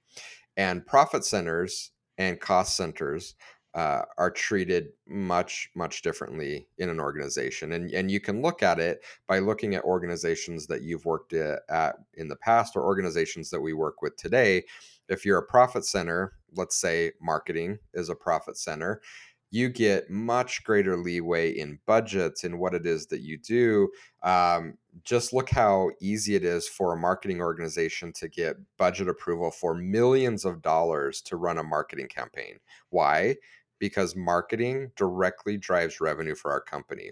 [0.58, 3.36] And profit centers and cost centers
[3.74, 8.78] uh, are treated much much differently in an organization and and you can look at
[8.78, 13.62] it by looking at organizations that you've worked at in the past or organizations that
[13.62, 14.64] we work with today
[15.08, 19.02] if you're a profit center let's say marketing is a profit center
[19.50, 23.90] you get much greater leeway in budgets in what it is that you do
[24.24, 29.52] um, just look how easy it is for a marketing organization to get budget approval
[29.52, 32.58] for millions of dollars to run a marketing campaign.
[32.90, 33.36] Why?
[33.80, 37.12] Because marketing directly drives revenue for our company.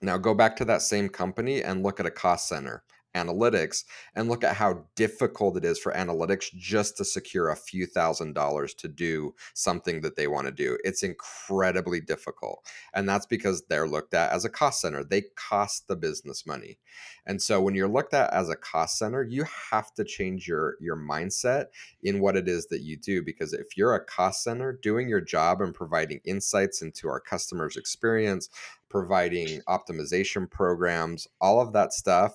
[0.00, 2.82] Now go back to that same company and look at a cost center,
[3.18, 7.86] analytics, and look at how difficult it is for analytics just to secure a few
[7.86, 10.78] thousand dollars to do something that they want to do.
[10.84, 12.64] It's incredibly difficult.
[12.94, 15.04] And that's because they're looked at as a cost center.
[15.04, 16.78] They cost the business money.
[17.26, 20.76] And so when you're looked at as a cost center, you have to change your
[20.80, 21.66] your mindset
[22.02, 25.20] in what it is that you do because if you're a cost center doing your
[25.20, 28.48] job and providing insights into our customers experience
[28.88, 32.32] providing optimization programs, all of that stuff.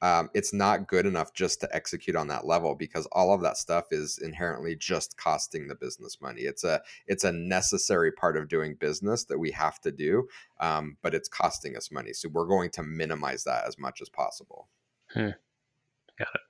[0.00, 3.56] Um, it's not good enough just to execute on that level because all of that
[3.56, 6.42] stuff is inherently just costing the business money.
[6.42, 10.28] It's a it's a necessary part of doing business that we have to do,
[10.60, 12.12] um, but it's costing us money.
[12.12, 14.68] So we're going to minimize that as much as possible.
[15.08, 15.30] Hmm.
[16.18, 16.40] Got it.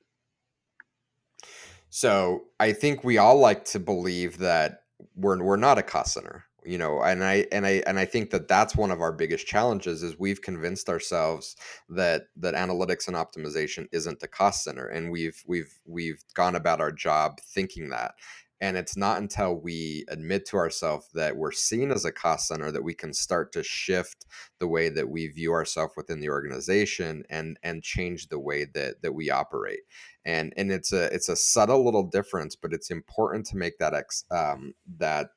[1.91, 4.83] So I think we all like to believe that
[5.15, 8.31] we're we're not a cost center you know and i and i and i think
[8.31, 11.57] that that's one of our biggest challenges is we've convinced ourselves
[11.89, 16.81] that that analytics and optimization isn't the cost center and we've we've we've gone about
[16.81, 18.15] our job thinking that
[18.61, 22.73] And it's not until we admit to ourselves that we're seen as a cost center
[22.73, 24.27] that we can start to shift
[24.59, 29.01] the way that we view ourselves within the organization and and change the way that
[29.03, 29.81] that we operate.
[30.25, 33.95] And and it's a it's a subtle little difference, but it's important to make that
[33.95, 35.31] ex um, that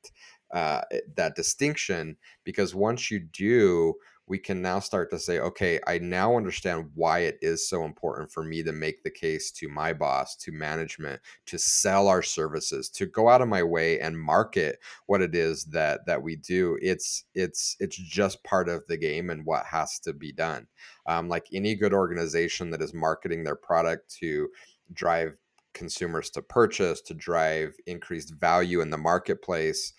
[0.52, 0.82] uh,
[1.16, 3.94] that distinction because once you do
[4.28, 8.30] we can now start to say, okay, I now understand why it is so important
[8.30, 12.88] for me to make the case to my boss, to management, to sell our services,
[12.90, 16.78] to go out of my way and market what it is that that we do.
[16.80, 20.66] It's it's it's just part of the game and what has to be done.
[21.06, 24.48] Um, like any good organization that is marketing their product to
[24.92, 25.36] drive
[25.74, 29.94] consumers to purchase, to drive increased value in the marketplace,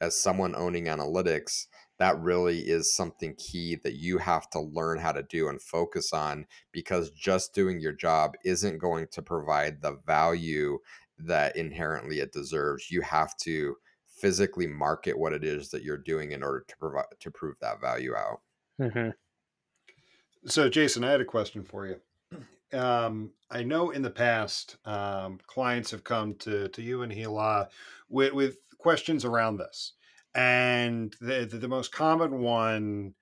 [0.00, 1.66] as someone owning analytics
[1.98, 6.12] that really is something key that you have to learn how to do and focus
[6.12, 10.78] on because just doing your job isn't going to provide the value
[11.18, 12.90] that inherently it deserves.
[12.90, 17.04] You have to physically market what it is that you're doing in order to provide
[17.20, 18.40] to prove that value out.
[18.80, 19.10] Mm-hmm.
[20.46, 21.96] So, Jason, I had a question for you.
[22.72, 27.68] Um, I know in the past, um, clients have come to, to you and Hila
[28.08, 29.94] with, with questions around this.
[30.34, 33.14] And the, the, the most common one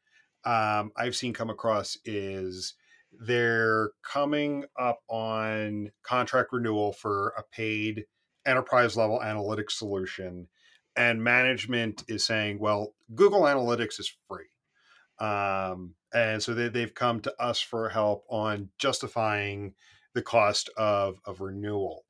[0.45, 2.75] um, I've seen come across is
[3.13, 8.07] they're coming up on contract renewal for a paid
[8.45, 10.49] enterprise level analytics solution.
[10.97, 14.47] And management is saying, well, Google Analytics is free.
[15.19, 19.75] Um, and so they, they've come to us for help on justifying
[20.15, 22.05] the cost of, of renewal.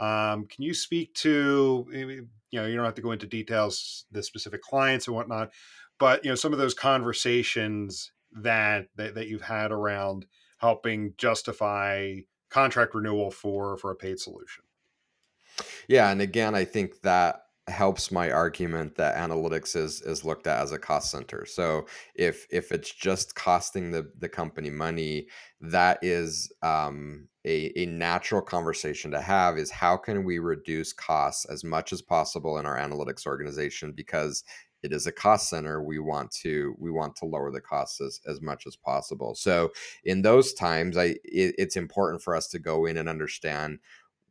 [0.00, 2.26] Um, can you speak to, you
[2.60, 5.52] know, you don't have to go into details, the specific clients and whatnot,
[5.98, 10.26] but, you know, some of those conversations that, that, that you've had around
[10.58, 12.16] helping justify
[12.48, 14.64] contract renewal for, for a paid solution?
[15.86, 16.10] Yeah.
[16.10, 20.72] And again, I think that helps my argument that analytics is is looked at as
[20.72, 21.46] a cost center.
[21.46, 25.28] So if if it's just costing the the company money,
[25.60, 29.58] that is um, a a natural conversation to have.
[29.58, 34.44] Is how can we reduce costs as much as possible in our analytics organization because
[34.82, 38.20] it is a cost center we want to we want to lower the costs as,
[38.26, 39.70] as much as possible so
[40.04, 43.78] in those times i it, it's important for us to go in and understand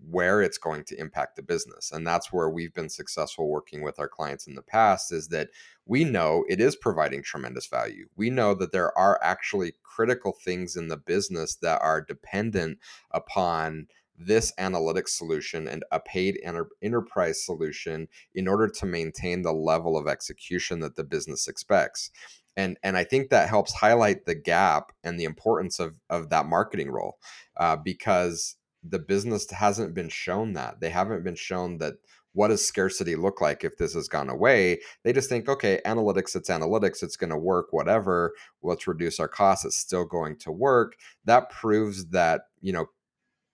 [0.10, 4.00] where it's going to impact the business and that's where we've been successful working with
[4.00, 5.50] our clients in the past is that
[5.90, 8.08] we know it is providing tremendous value.
[8.16, 12.78] We know that there are actually critical things in the business that are dependent
[13.12, 19.54] upon this analytics solution and a paid enter- enterprise solution in order to maintain the
[19.54, 22.12] level of execution that the business expects.
[22.58, 26.46] And and i think that helps highlight the gap and the importance of of that
[26.46, 27.18] marketing role
[27.58, 30.80] uh, because the business hasn't been shown that.
[30.80, 31.96] They haven't been shown that
[32.34, 34.80] what does scarcity look like if this has gone away?
[35.04, 38.34] They just think, okay, analytics, it's analytics, it's going to work, whatever.
[38.62, 39.66] Let's reduce our costs.
[39.66, 40.96] It's still going to work.
[41.26, 42.86] That proves that, you know,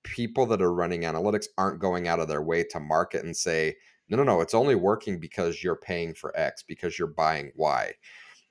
[0.04, 3.76] people that are running analytics aren't going out of their way to market and say,
[4.10, 7.94] no, no, no, it's only working because you're paying for X, because you're buying Y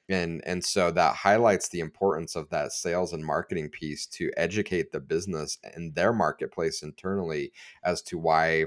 [0.09, 4.93] and and so that highlights the importance of that sales and marketing piece to educate
[4.93, 7.53] the business and their marketplace internally
[7.85, 8.67] as to why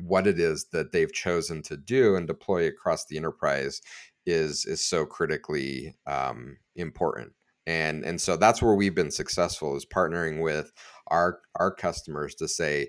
[0.00, 3.80] what it is that they've chosen to do and deploy across the enterprise
[4.26, 7.32] is is so critically um, important.
[7.66, 10.72] And and so that's where we've been successful is partnering with
[11.08, 12.88] our our customers to say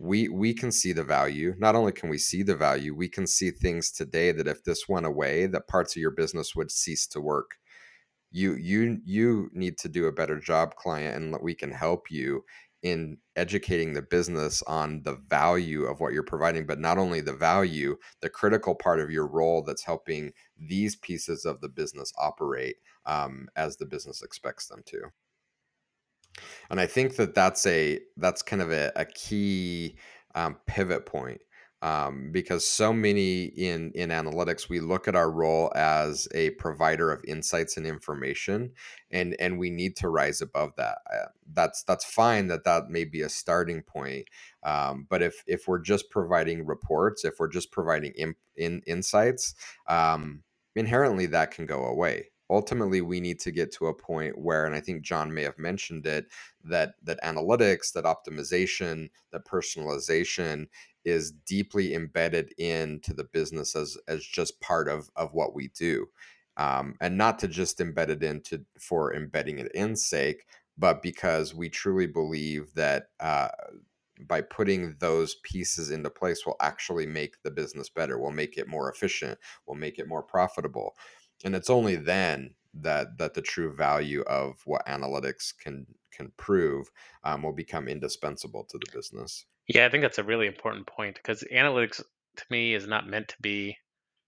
[0.00, 1.54] we we can see the value.
[1.58, 4.88] Not only can we see the value we can see things today that if this
[4.88, 7.52] went away that parts of your business would cease to work.
[8.32, 12.44] You you you need to do a better job client and we can help you
[12.82, 17.34] in educating the business on the value of what you're providing but not only the
[17.34, 22.76] value the critical part of your role that's helping these pieces of the business operate
[23.04, 24.98] um, as the business expects them to
[26.70, 29.96] and I think that that's a that's kind of a, a key
[30.34, 31.40] um, pivot point
[31.82, 37.10] um, because so many in in analytics we look at our role as a provider
[37.10, 38.72] of insights and information,
[39.10, 40.98] and and we need to rise above that.
[41.12, 44.28] Uh, that's that's fine that that may be a starting point,
[44.62, 49.54] um, but if if we're just providing reports, if we're just providing in, in insights,
[49.88, 50.42] um,
[50.76, 54.74] inherently that can go away ultimately we need to get to a point where and
[54.74, 56.26] i think john may have mentioned it
[56.64, 60.66] that that analytics that optimization that personalization
[61.04, 66.06] is deeply embedded into the business as as just part of of what we do.
[66.56, 70.46] Um, and not to just embed it into for embedding it in sake
[70.76, 73.48] but because we truly believe that uh,
[74.26, 78.68] by putting those pieces into place will actually make the business better will make it
[78.68, 80.96] more efficient will make it more profitable
[81.44, 86.88] and it's only then that that the true value of what analytics can can prove
[87.24, 89.44] um, will become indispensable to the business.
[89.66, 92.02] Yeah i think that's a really important point because analytics
[92.36, 93.76] to me is not meant to be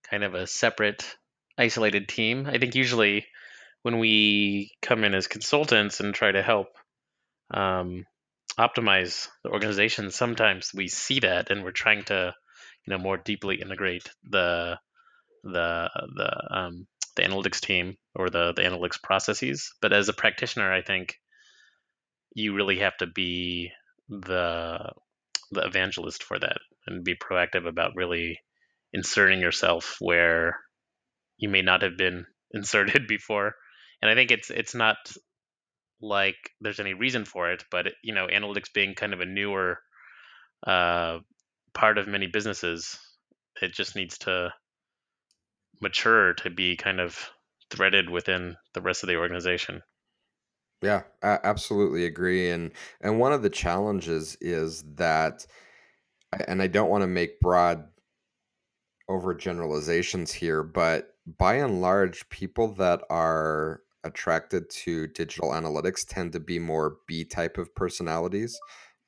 [0.09, 1.17] kind of a separate
[1.59, 2.47] isolated team.
[2.47, 3.27] I think usually
[3.83, 6.69] when we come in as consultants and try to help
[7.53, 8.07] um,
[8.59, 12.35] optimize the organization, sometimes we see that and we're trying to,
[12.87, 14.79] you know, more deeply integrate the
[15.45, 16.87] the the um,
[17.17, 19.73] the analytics team or the the analytics processes.
[19.81, 21.19] But as a practitioner, I think
[22.35, 23.71] you really have to be
[24.09, 24.93] the
[25.51, 28.39] the evangelist for that and be proactive about really
[28.93, 30.59] inserting yourself where
[31.37, 33.55] you may not have been inserted before.
[34.01, 34.97] And I think it's it's not
[36.01, 39.79] like there's any reason for it, but you know, analytics being kind of a newer
[40.67, 41.19] uh,
[41.75, 42.99] part of many businesses,
[43.61, 44.53] it just needs to
[45.83, 47.31] mature to be kind of
[47.71, 49.83] threaded within the rest of the organization.
[50.83, 52.51] Yeah, I absolutely agree.
[52.51, 55.47] And and one of the challenges is that,
[56.49, 57.85] and I don't want to make broad
[59.09, 66.41] overgeneralizations here, but by and large, people that are attracted to digital analytics tend to
[66.41, 68.59] be more B type of personalities,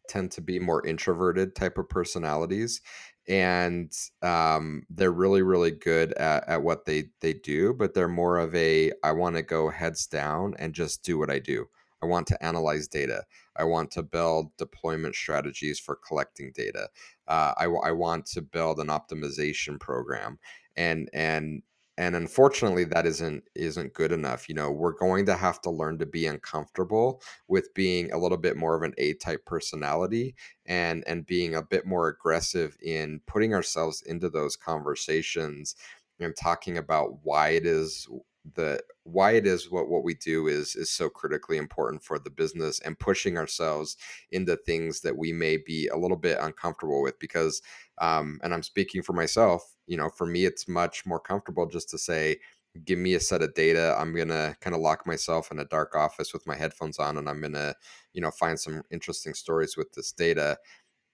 [0.09, 2.81] tend to be more introverted type of personalities.
[3.27, 8.39] And um, they're really, really good at, at what they, they do, but they're more
[8.39, 11.67] of a I want to go heads down and just do what I do.
[12.03, 13.25] I want to analyze data.
[13.57, 16.89] I want to build deployment strategies for collecting data.
[17.27, 20.39] Uh, I, I want to build an optimization program,
[20.77, 21.63] and and
[21.97, 24.49] and unfortunately, that isn't isn't good enough.
[24.49, 28.39] You know, we're going to have to learn to be uncomfortable with being a little
[28.39, 30.35] bit more of an A type personality,
[30.67, 35.77] and and being a bit more aggressive in putting ourselves into those conversations
[36.21, 38.09] and talking about why it is
[38.55, 42.31] the why it is what what we do is is so critically important for the
[42.31, 43.97] business and pushing ourselves
[44.33, 47.63] into things that we may be a little bit uncomfortable with because
[47.99, 51.91] um and I'm speaking for myself you know for me it's much more comfortable just
[51.91, 52.39] to say
[52.85, 55.95] give me a set of data i'm gonna kind of lock myself in a dark
[55.95, 57.73] office with my headphones on and i'm gonna
[58.15, 60.57] you know find some interesting stories with this data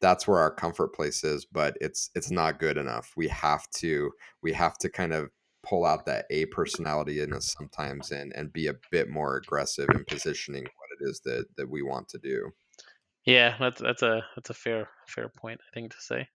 [0.00, 4.10] that's where our comfort place is but it's it's not good enough we have to
[4.42, 5.28] we have to kind of
[5.62, 9.88] pull out that A personality in us sometimes and and be a bit more aggressive
[9.94, 12.50] in positioning what it is that that we want to do.
[13.26, 16.28] Yeah, that's that's a that's a fair fair point I think to say.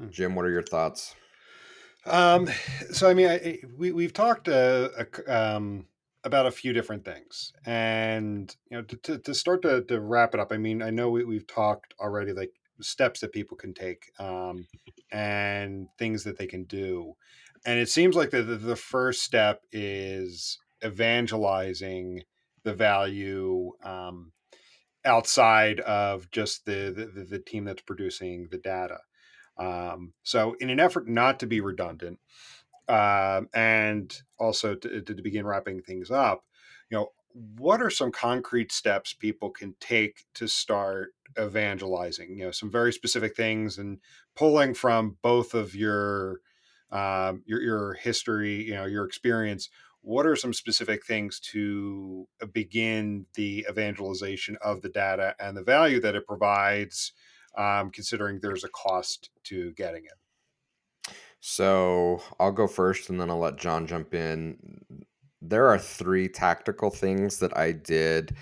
[0.00, 0.10] Hmm.
[0.10, 1.14] Jim, what are your thoughts?
[2.06, 2.48] Um,
[2.92, 4.88] so I mean, I, we we've talked uh,
[5.28, 5.86] um,
[6.24, 10.34] about a few different things, and you know, to, to, to start to, to wrap
[10.34, 10.52] it up.
[10.52, 14.66] I mean, I know we, we've talked already, like steps that people can take, um,
[15.12, 17.14] and things that they can do
[17.64, 22.22] and it seems like the, the first step is evangelizing
[22.64, 24.32] the value um,
[25.04, 28.98] outside of just the, the, the team that's producing the data.
[29.60, 32.18] Um, so, in an effort not to be redundant,
[32.88, 36.44] uh, and also to, to, begin wrapping things up,
[36.90, 37.08] you know,
[37.58, 42.36] what are some concrete steps people can take to start evangelizing?
[42.36, 43.98] You know, some very specific things, and
[44.34, 46.40] pulling from both of your
[46.90, 49.68] um, your your history, you know, your experience.
[50.02, 55.62] What are some specific things to uh, begin the evangelization of the data and the
[55.62, 57.12] value that it provides,
[57.56, 61.14] um, considering there's a cost to getting it?
[61.40, 64.56] So I'll go first, and then I'll let John jump in.
[65.40, 68.36] There are three tactical things that I did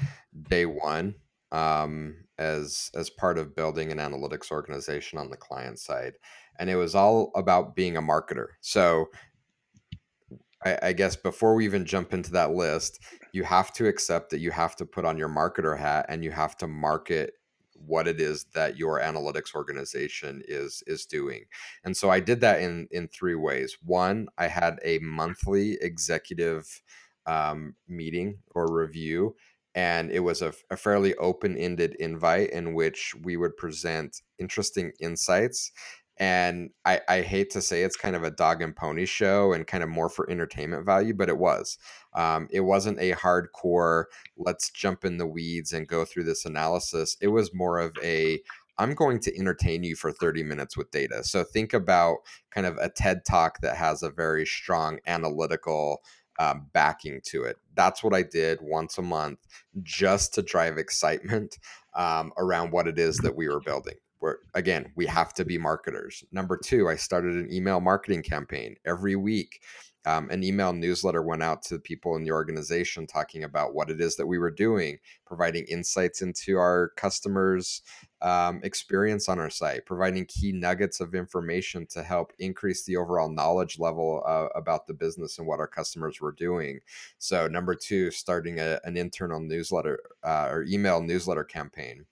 [0.48, 1.14] day one
[1.52, 6.14] um, as as part of building an analytics organization on the client side
[6.58, 8.48] and it was all about being a marketer.
[8.60, 9.06] So
[10.64, 12.98] I, I, guess before we even jump into that list,
[13.32, 16.32] you have to accept that you have to put on your marketer hat and you
[16.32, 17.34] have to market
[17.86, 21.44] what it is that your analytics organization is is doing.
[21.84, 23.76] And so I did that in in three ways.
[23.84, 26.82] One, I had a monthly executive
[27.26, 29.36] um, meeting or review
[29.74, 35.70] and it was a, a fairly open-ended invite in which we would present interesting insights
[36.18, 39.66] and I, I hate to say it's kind of a dog and pony show and
[39.66, 41.78] kind of more for entertainment value, but it was.
[42.14, 44.04] Um, it wasn't a hardcore,
[44.36, 47.16] let's jump in the weeds and go through this analysis.
[47.20, 48.40] It was more of a,
[48.78, 51.22] I'm going to entertain you for 30 minutes with data.
[51.22, 52.18] So think about
[52.50, 56.02] kind of a TED talk that has a very strong analytical
[56.40, 57.56] um, backing to it.
[57.74, 59.38] That's what I did once a month
[59.82, 61.58] just to drive excitement
[61.94, 63.96] um, around what it is that we were building.
[64.20, 66.24] Where again, we have to be marketers.
[66.32, 69.60] Number two, I started an email marketing campaign every week
[70.08, 74.00] um, an email newsletter went out to people in the organization talking about what it
[74.00, 77.82] is that we were doing, providing insights into our customers'
[78.22, 83.28] um, experience on our site, providing key nuggets of information to help increase the overall
[83.28, 86.80] knowledge level uh, about the business and what our customers were doing.
[87.18, 92.06] So, number two, starting a, an internal newsletter uh, or email newsletter campaign.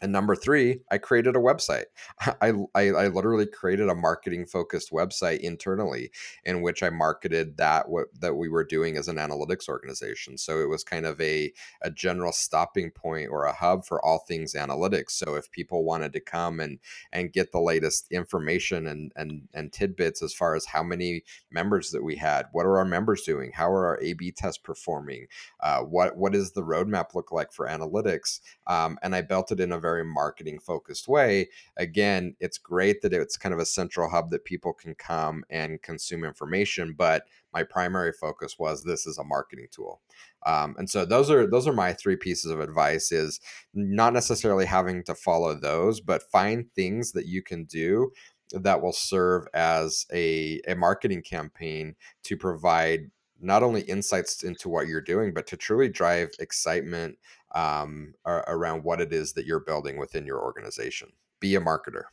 [0.00, 1.84] And number three, I created a website.
[2.40, 6.10] I, I, I literally created a marketing focused website internally
[6.44, 10.38] in which I marketed that what that we were doing as an analytics organization.
[10.38, 14.24] So it was kind of a, a general stopping point or a hub for all
[14.26, 15.10] things analytics.
[15.10, 16.78] So if people wanted to come and
[17.12, 21.90] and get the latest information and and and tidbits as far as how many members
[21.90, 25.26] that we had, what are our members doing, how are our A/B tests performing,
[25.60, 29.60] uh, what what does the roadmap look like for analytics, um, and I built it
[29.60, 31.48] in a very very marketing focused way.
[31.76, 35.82] Again, it's great that it's kind of a central hub that people can come and
[35.82, 40.00] consume information, but my primary focus was this is a marketing tool.
[40.46, 43.40] Um, and so those are those are my three pieces of advice is
[43.74, 48.12] not necessarily having to follow those, but find things that you can do
[48.52, 53.10] that will serve as a, a marketing campaign to provide
[53.40, 57.16] not only insights into what you're doing, but to truly drive excitement
[57.54, 61.08] um, around what it is that you're building within your organization.
[61.40, 62.04] Be a marketer.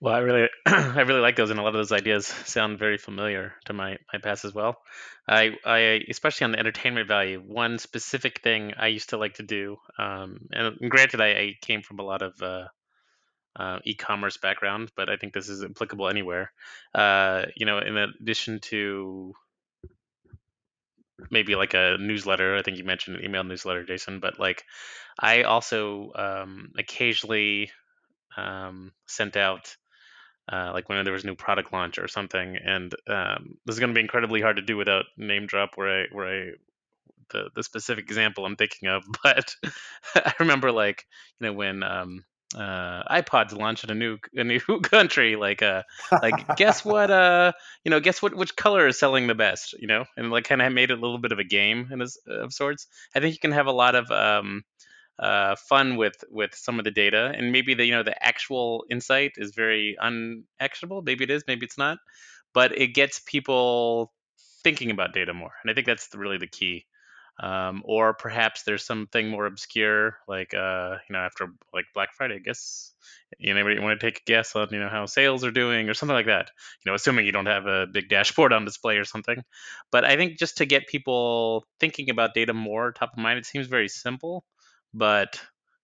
[0.00, 2.98] Well, I really, I really like those, and a lot of those ideas sound very
[2.98, 4.76] familiar to my my past as well.
[5.26, 9.42] I, I, especially on the entertainment value, one specific thing I used to like to
[9.42, 12.66] do, um, and granted, I, I came from a lot of uh,
[13.56, 16.52] uh, e-commerce background, but I think this is applicable anywhere.
[16.94, 19.32] Uh, you know, in addition to
[21.34, 22.56] maybe like a newsletter.
[22.56, 24.20] I think you mentioned an email newsletter, Jason.
[24.20, 24.64] But like,
[25.20, 27.70] I also um, occasionally
[28.36, 29.76] um, sent out
[30.52, 32.56] uh, like when there was a new product launch or something.
[32.56, 36.02] And um, this is going to be incredibly hard to do without name drop where
[36.02, 36.50] I where I
[37.30, 39.04] the the specific example I'm thinking of.
[39.22, 39.56] But
[40.16, 41.06] I remember like
[41.40, 42.24] you know when um,
[42.54, 45.36] uh, iPods launch in a new a new country.
[45.36, 47.10] Like, uh, like guess what?
[47.10, 47.52] Uh,
[47.84, 48.34] you know, guess what?
[48.34, 49.74] Which color is selling the best?
[49.78, 51.98] You know, and like kind of made it a little bit of a game in
[51.98, 52.86] this, of sorts.
[53.14, 54.62] I think you can have a lot of um,
[55.18, 58.84] uh, fun with with some of the data, and maybe the you know the actual
[58.90, 61.02] insight is very unactionable.
[61.02, 61.98] Maybe it is, maybe it's not,
[62.52, 64.12] but it gets people
[64.62, 66.86] thinking about data more, and I think that's really the key
[67.40, 72.36] um, or perhaps there's something more obscure like uh, you know after like black friday
[72.36, 72.92] i guess
[73.42, 76.14] anybody want to take a guess on you know how sales are doing or something
[76.14, 76.50] like that
[76.84, 79.42] you know assuming you don't have a big dashboard on display or something.
[79.90, 83.46] But i think just to get people thinking about data more top of mind it
[83.46, 84.44] seems very simple
[84.92, 85.40] but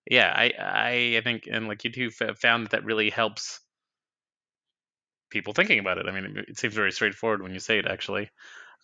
[0.08, 3.60] yeah i i, I think and like you two found that that really helps
[5.30, 6.06] people thinking about it.
[6.06, 8.30] I mean it, it seems very straightforward when you say it actually.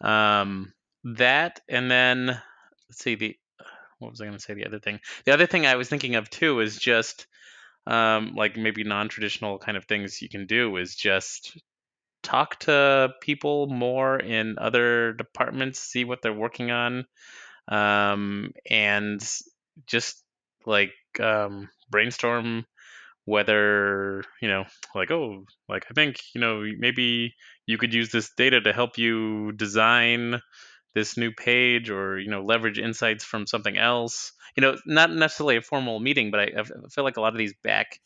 [0.01, 0.73] Um,
[1.05, 2.41] that and then
[2.89, 3.37] let's see the
[3.99, 4.55] what was I going to say?
[4.55, 7.27] The other thing, the other thing I was thinking of too is just
[7.87, 11.57] um, like maybe non-traditional kind of things you can do is just
[12.23, 17.07] talk to people more in other departments, see what they're working on,
[17.69, 19.21] um, and
[19.87, 20.23] just
[20.67, 22.67] like um, brainstorm
[23.27, 24.65] whether you know
[24.95, 27.35] like oh like i think you know maybe
[27.67, 30.41] you could use this data to help you design
[30.97, 34.33] this new page or you know leverage insights from something else.
[34.57, 37.39] You know not necessarily a formal meeting but i, I feel like a lot of
[37.39, 38.01] these back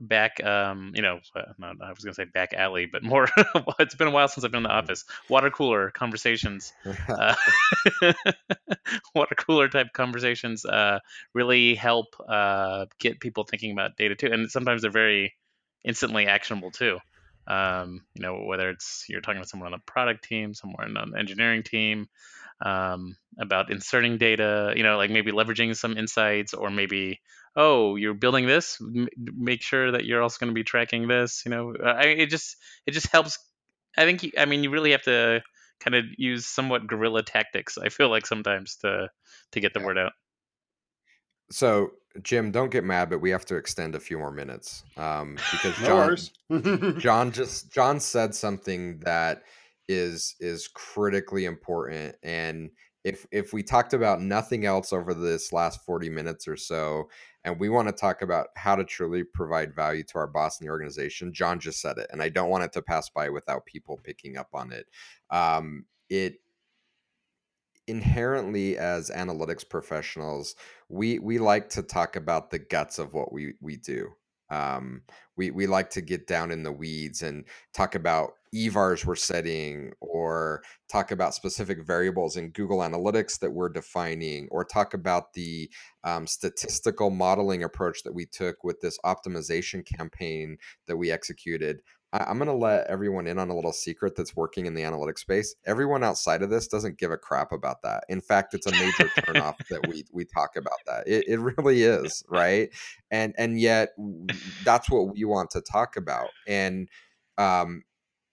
[0.00, 3.28] back um you know uh, not, i was gonna say back alley but more
[3.80, 5.04] it's been a while since i've been in the office.
[5.28, 6.72] Water cooler conversations
[7.08, 7.34] uh,
[9.16, 11.00] water cooler type conversations uh
[11.32, 15.34] really help uh get people thinking about data too and sometimes they're very
[15.84, 16.98] instantly actionable too
[17.46, 21.12] um, you know, whether it's you're talking to someone on a product team, someone on
[21.12, 22.08] an engineering team,
[22.64, 27.20] um, about inserting data, you know, like maybe leveraging some insights, or maybe,
[27.56, 31.42] oh, you're building this, m- make sure that you're also going to be tracking this.
[31.44, 33.38] You know, I, it just it just helps.
[33.96, 35.42] I think, you, I mean, you really have to
[35.80, 37.78] kind of use somewhat guerrilla tactics.
[37.78, 39.10] I feel like sometimes to
[39.52, 39.86] to get the yeah.
[39.86, 40.12] word out.
[41.50, 41.92] So
[42.22, 45.76] Jim, don't get mad, but we have to extend a few more minutes um, because
[46.48, 49.42] John, John just John said something that
[49.88, 52.70] is is critically important, and
[53.02, 57.08] if if we talked about nothing else over this last forty minutes or so,
[57.42, 60.68] and we want to talk about how to truly provide value to our boss and
[60.68, 63.66] the organization, John just said it, and I don't want it to pass by without
[63.66, 64.86] people picking up on it.
[65.30, 66.36] Um, it
[67.86, 70.54] inherently as analytics professionals,
[70.88, 74.08] we we like to talk about the guts of what we we do.
[74.50, 75.02] Um,
[75.36, 79.92] we we like to get down in the weeds and talk about eVars we're setting
[80.00, 85.68] or talk about specific variables in Google Analytics that we're defining or talk about the
[86.04, 90.56] um, statistical modeling approach that we took with this optimization campaign
[90.86, 91.80] that we executed.
[92.14, 94.82] I, am going to let everyone in on a little secret that's working in the
[94.82, 95.56] analytics space.
[95.66, 98.04] Everyone outside of this doesn't give a crap about that.
[98.08, 101.08] In fact, it's a major turnoff that we we talk about that.
[101.08, 102.70] It, it really is, right?
[103.10, 103.90] And and yet
[104.64, 106.28] that's what we want to talk about.
[106.46, 106.88] And
[107.36, 107.82] um,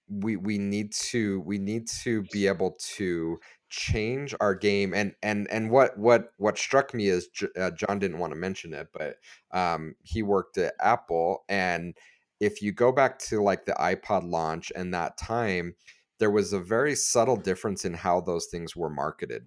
[0.08, 5.50] we we need to we need to be able to change our game and and
[5.50, 9.16] and what what what struck me is uh, John didn't want to mention it but
[9.58, 11.96] um he worked at Apple and
[12.42, 15.76] if you go back to like the iPod launch and that time
[16.20, 19.46] there was a very subtle difference in how those things were marketed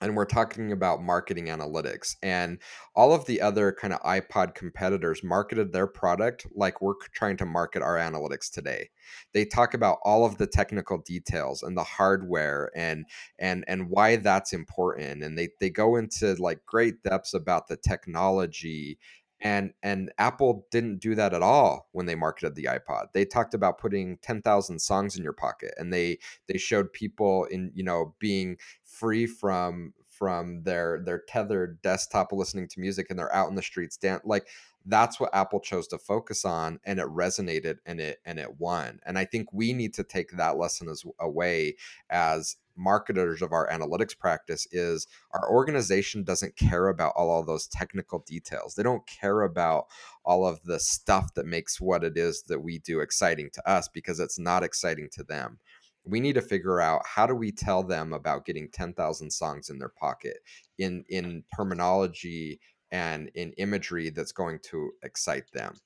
[0.00, 2.58] and we're talking about marketing analytics and
[2.94, 7.44] all of the other kind of iPod competitors marketed their product like we're trying to
[7.44, 8.88] market our analytics today.
[9.34, 13.04] They talk about all of the technical details and the hardware and
[13.38, 17.76] and and why that's important and they they go into like great depths about the
[17.76, 18.98] technology
[19.40, 23.06] and and Apple didn't do that at all when they marketed the iPod.
[23.12, 26.18] They talked about putting 10,000 songs in your pocket and they
[26.48, 32.68] they showed people in you know being free from from their their tethered desktop listening
[32.68, 34.46] to music and they're out in the streets dance like
[34.84, 39.00] that's what apple chose to focus on and it resonated and it and it won
[39.06, 41.74] and i think we need to take that lesson as away
[42.10, 47.66] as marketers of our analytics practice is our organization doesn't care about all of those
[47.66, 49.86] technical details they don't care about
[50.24, 53.88] all of the stuff that makes what it is that we do exciting to us
[53.88, 55.58] because it's not exciting to them
[56.04, 59.78] we need to figure out how do we tell them about getting 10,000 songs in
[59.78, 60.38] their pocket
[60.78, 62.58] in in terminology
[62.90, 65.76] and in imagery that's going to excite them.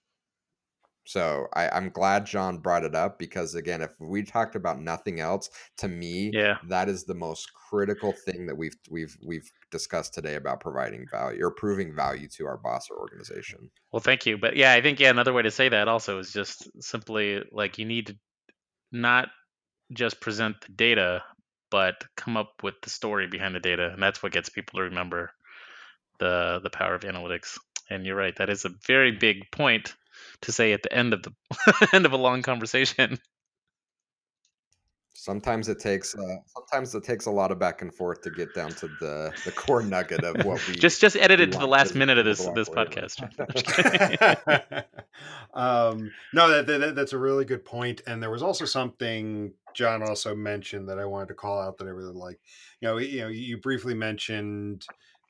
[1.05, 5.20] So I, I'm glad John brought it up because again, if we talked about nothing
[5.20, 10.14] else, to me, yeah, that is the most critical thing that we've we've we've discussed
[10.14, 13.70] today about providing value or proving value to our boss or organization.
[13.92, 14.38] Well, thank you.
[14.38, 17.78] But yeah, I think yeah, another way to say that also is just simply like
[17.78, 18.16] you need to
[18.90, 19.28] not
[19.92, 21.22] just present the data,
[21.70, 24.84] but come up with the story behind the data, and that's what gets people to
[24.84, 25.30] remember
[26.18, 27.59] the the power of analytics.
[27.90, 29.94] And you're right, that is a very big point
[30.43, 33.18] to say at the end of the end of a long conversation.
[35.25, 38.53] Sometimes it takes uh, sometimes it takes a lot of back and forth to get
[38.55, 41.66] down to the the core nugget of what we just just edit it to the
[41.66, 43.22] last minute of this this podcast.
[45.55, 48.03] um, no, that, that, that's a really good point.
[48.07, 51.87] And there was also something John also mentioned that I wanted to call out that
[51.87, 52.39] I really like.
[52.81, 54.85] You know, you know, you briefly mentioned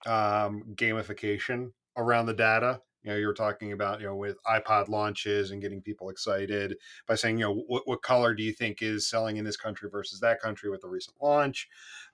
[0.07, 2.81] um, gamification around the data.
[3.05, 6.77] You know, you were talking about you know with iPod launches and getting people excited
[7.07, 9.89] by saying, you know, what, what color do you think is selling in this country
[9.91, 11.69] versus that country with the recent launch?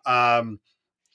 [0.05, 0.61] Um,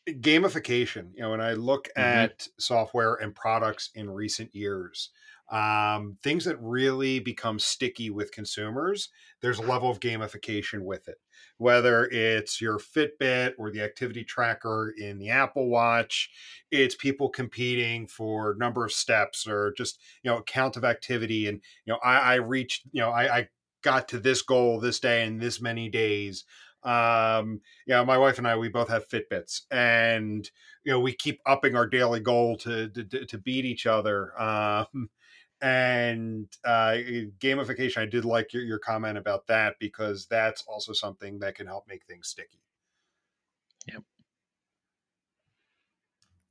[0.10, 1.12] gamification.
[1.16, 2.02] You know, when I look mm-hmm.
[2.02, 5.10] at software and products in recent years,
[5.52, 9.10] um, things that really become sticky with consumers,
[9.42, 11.18] there's a level of gamification with it.
[11.58, 16.30] Whether it's your Fitbit or the activity tracker in the Apple Watch,
[16.72, 21.48] it's people competing for number of steps or just you know count of activity.
[21.48, 23.48] And you know, I, I reached, you know, I, I
[23.84, 26.44] got to this goal this day in this many days.
[26.86, 30.50] Um, you know, my wife and I, we both have Fitbits, and
[30.84, 34.40] you know, we keep upping our daily goal to to, to beat each other.
[34.42, 35.10] Um,
[35.62, 36.98] and uh,
[37.40, 41.66] gamification i did like your, your comment about that because that's also something that can
[41.66, 42.60] help make things sticky.
[43.88, 44.04] Yep.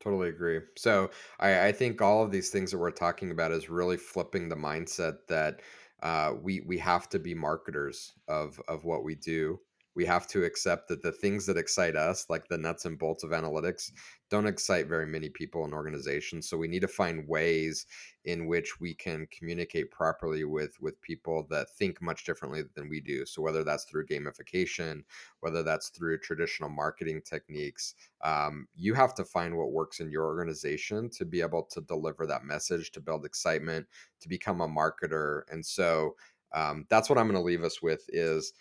[0.01, 0.61] Totally agree.
[0.77, 1.11] So
[1.41, 4.57] I, I think all of these things that we're talking about is really flipping the
[4.57, 5.61] mindset that
[6.03, 9.59] uh, we we have to be marketers of of what we do
[9.95, 13.23] we have to accept that the things that excite us, like the nuts and bolts
[13.23, 13.93] of analytics,
[14.31, 16.49] don't excite very many people and organizations.
[16.49, 17.87] So we need to find ways
[18.25, 23.01] in which we can communicate properly with with people that think much differently than we
[23.01, 23.25] do.
[23.25, 25.05] So whether that's through gamification,
[25.41, 30.25] whether that's through traditional marketing techniques, um, you have to find what works in your
[30.25, 33.87] organization to be able to deliver that message, to build excitement,
[34.21, 35.43] to become a marketer.
[35.53, 36.17] And so
[36.55, 38.53] um, that's what I'm going to leave us with is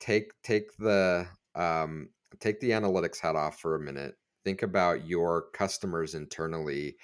[0.00, 4.14] take take the um, take the analytics hat off for a minute.
[4.44, 6.96] Think about your customers internally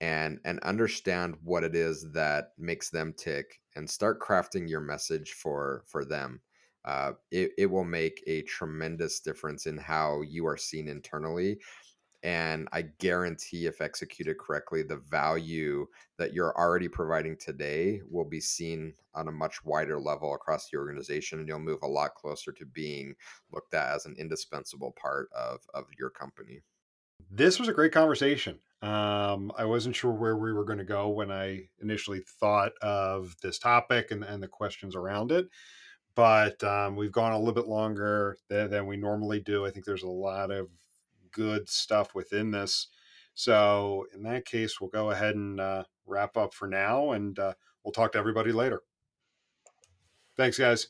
[0.00, 5.32] and and understand what it is that makes them tick and start crafting your message
[5.32, 6.40] for for them
[6.84, 11.58] uh, it, it will make a tremendous difference in how you are seen internally
[12.26, 15.86] and I guarantee, if executed correctly, the value
[16.18, 20.76] that you're already providing today will be seen on a much wider level across the
[20.76, 21.38] organization.
[21.38, 23.14] And you'll move a lot closer to being
[23.52, 26.62] looked at as an indispensable part of, of your company.
[27.30, 28.58] This was a great conversation.
[28.82, 33.36] Um, I wasn't sure where we were going to go when I initially thought of
[33.40, 35.46] this topic and, and the questions around it
[36.16, 39.66] but um, we've gone a little bit longer than, than, we normally do.
[39.66, 40.68] I think there's a lot of
[41.32, 42.88] good stuff within this.
[43.34, 47.52] So, in that case, we'll go ahead and uh, wrap up for now, and uh,
[47.84, 48.80] we'll talk to everybody later.
[50.36, 50.88] Thanks, guys.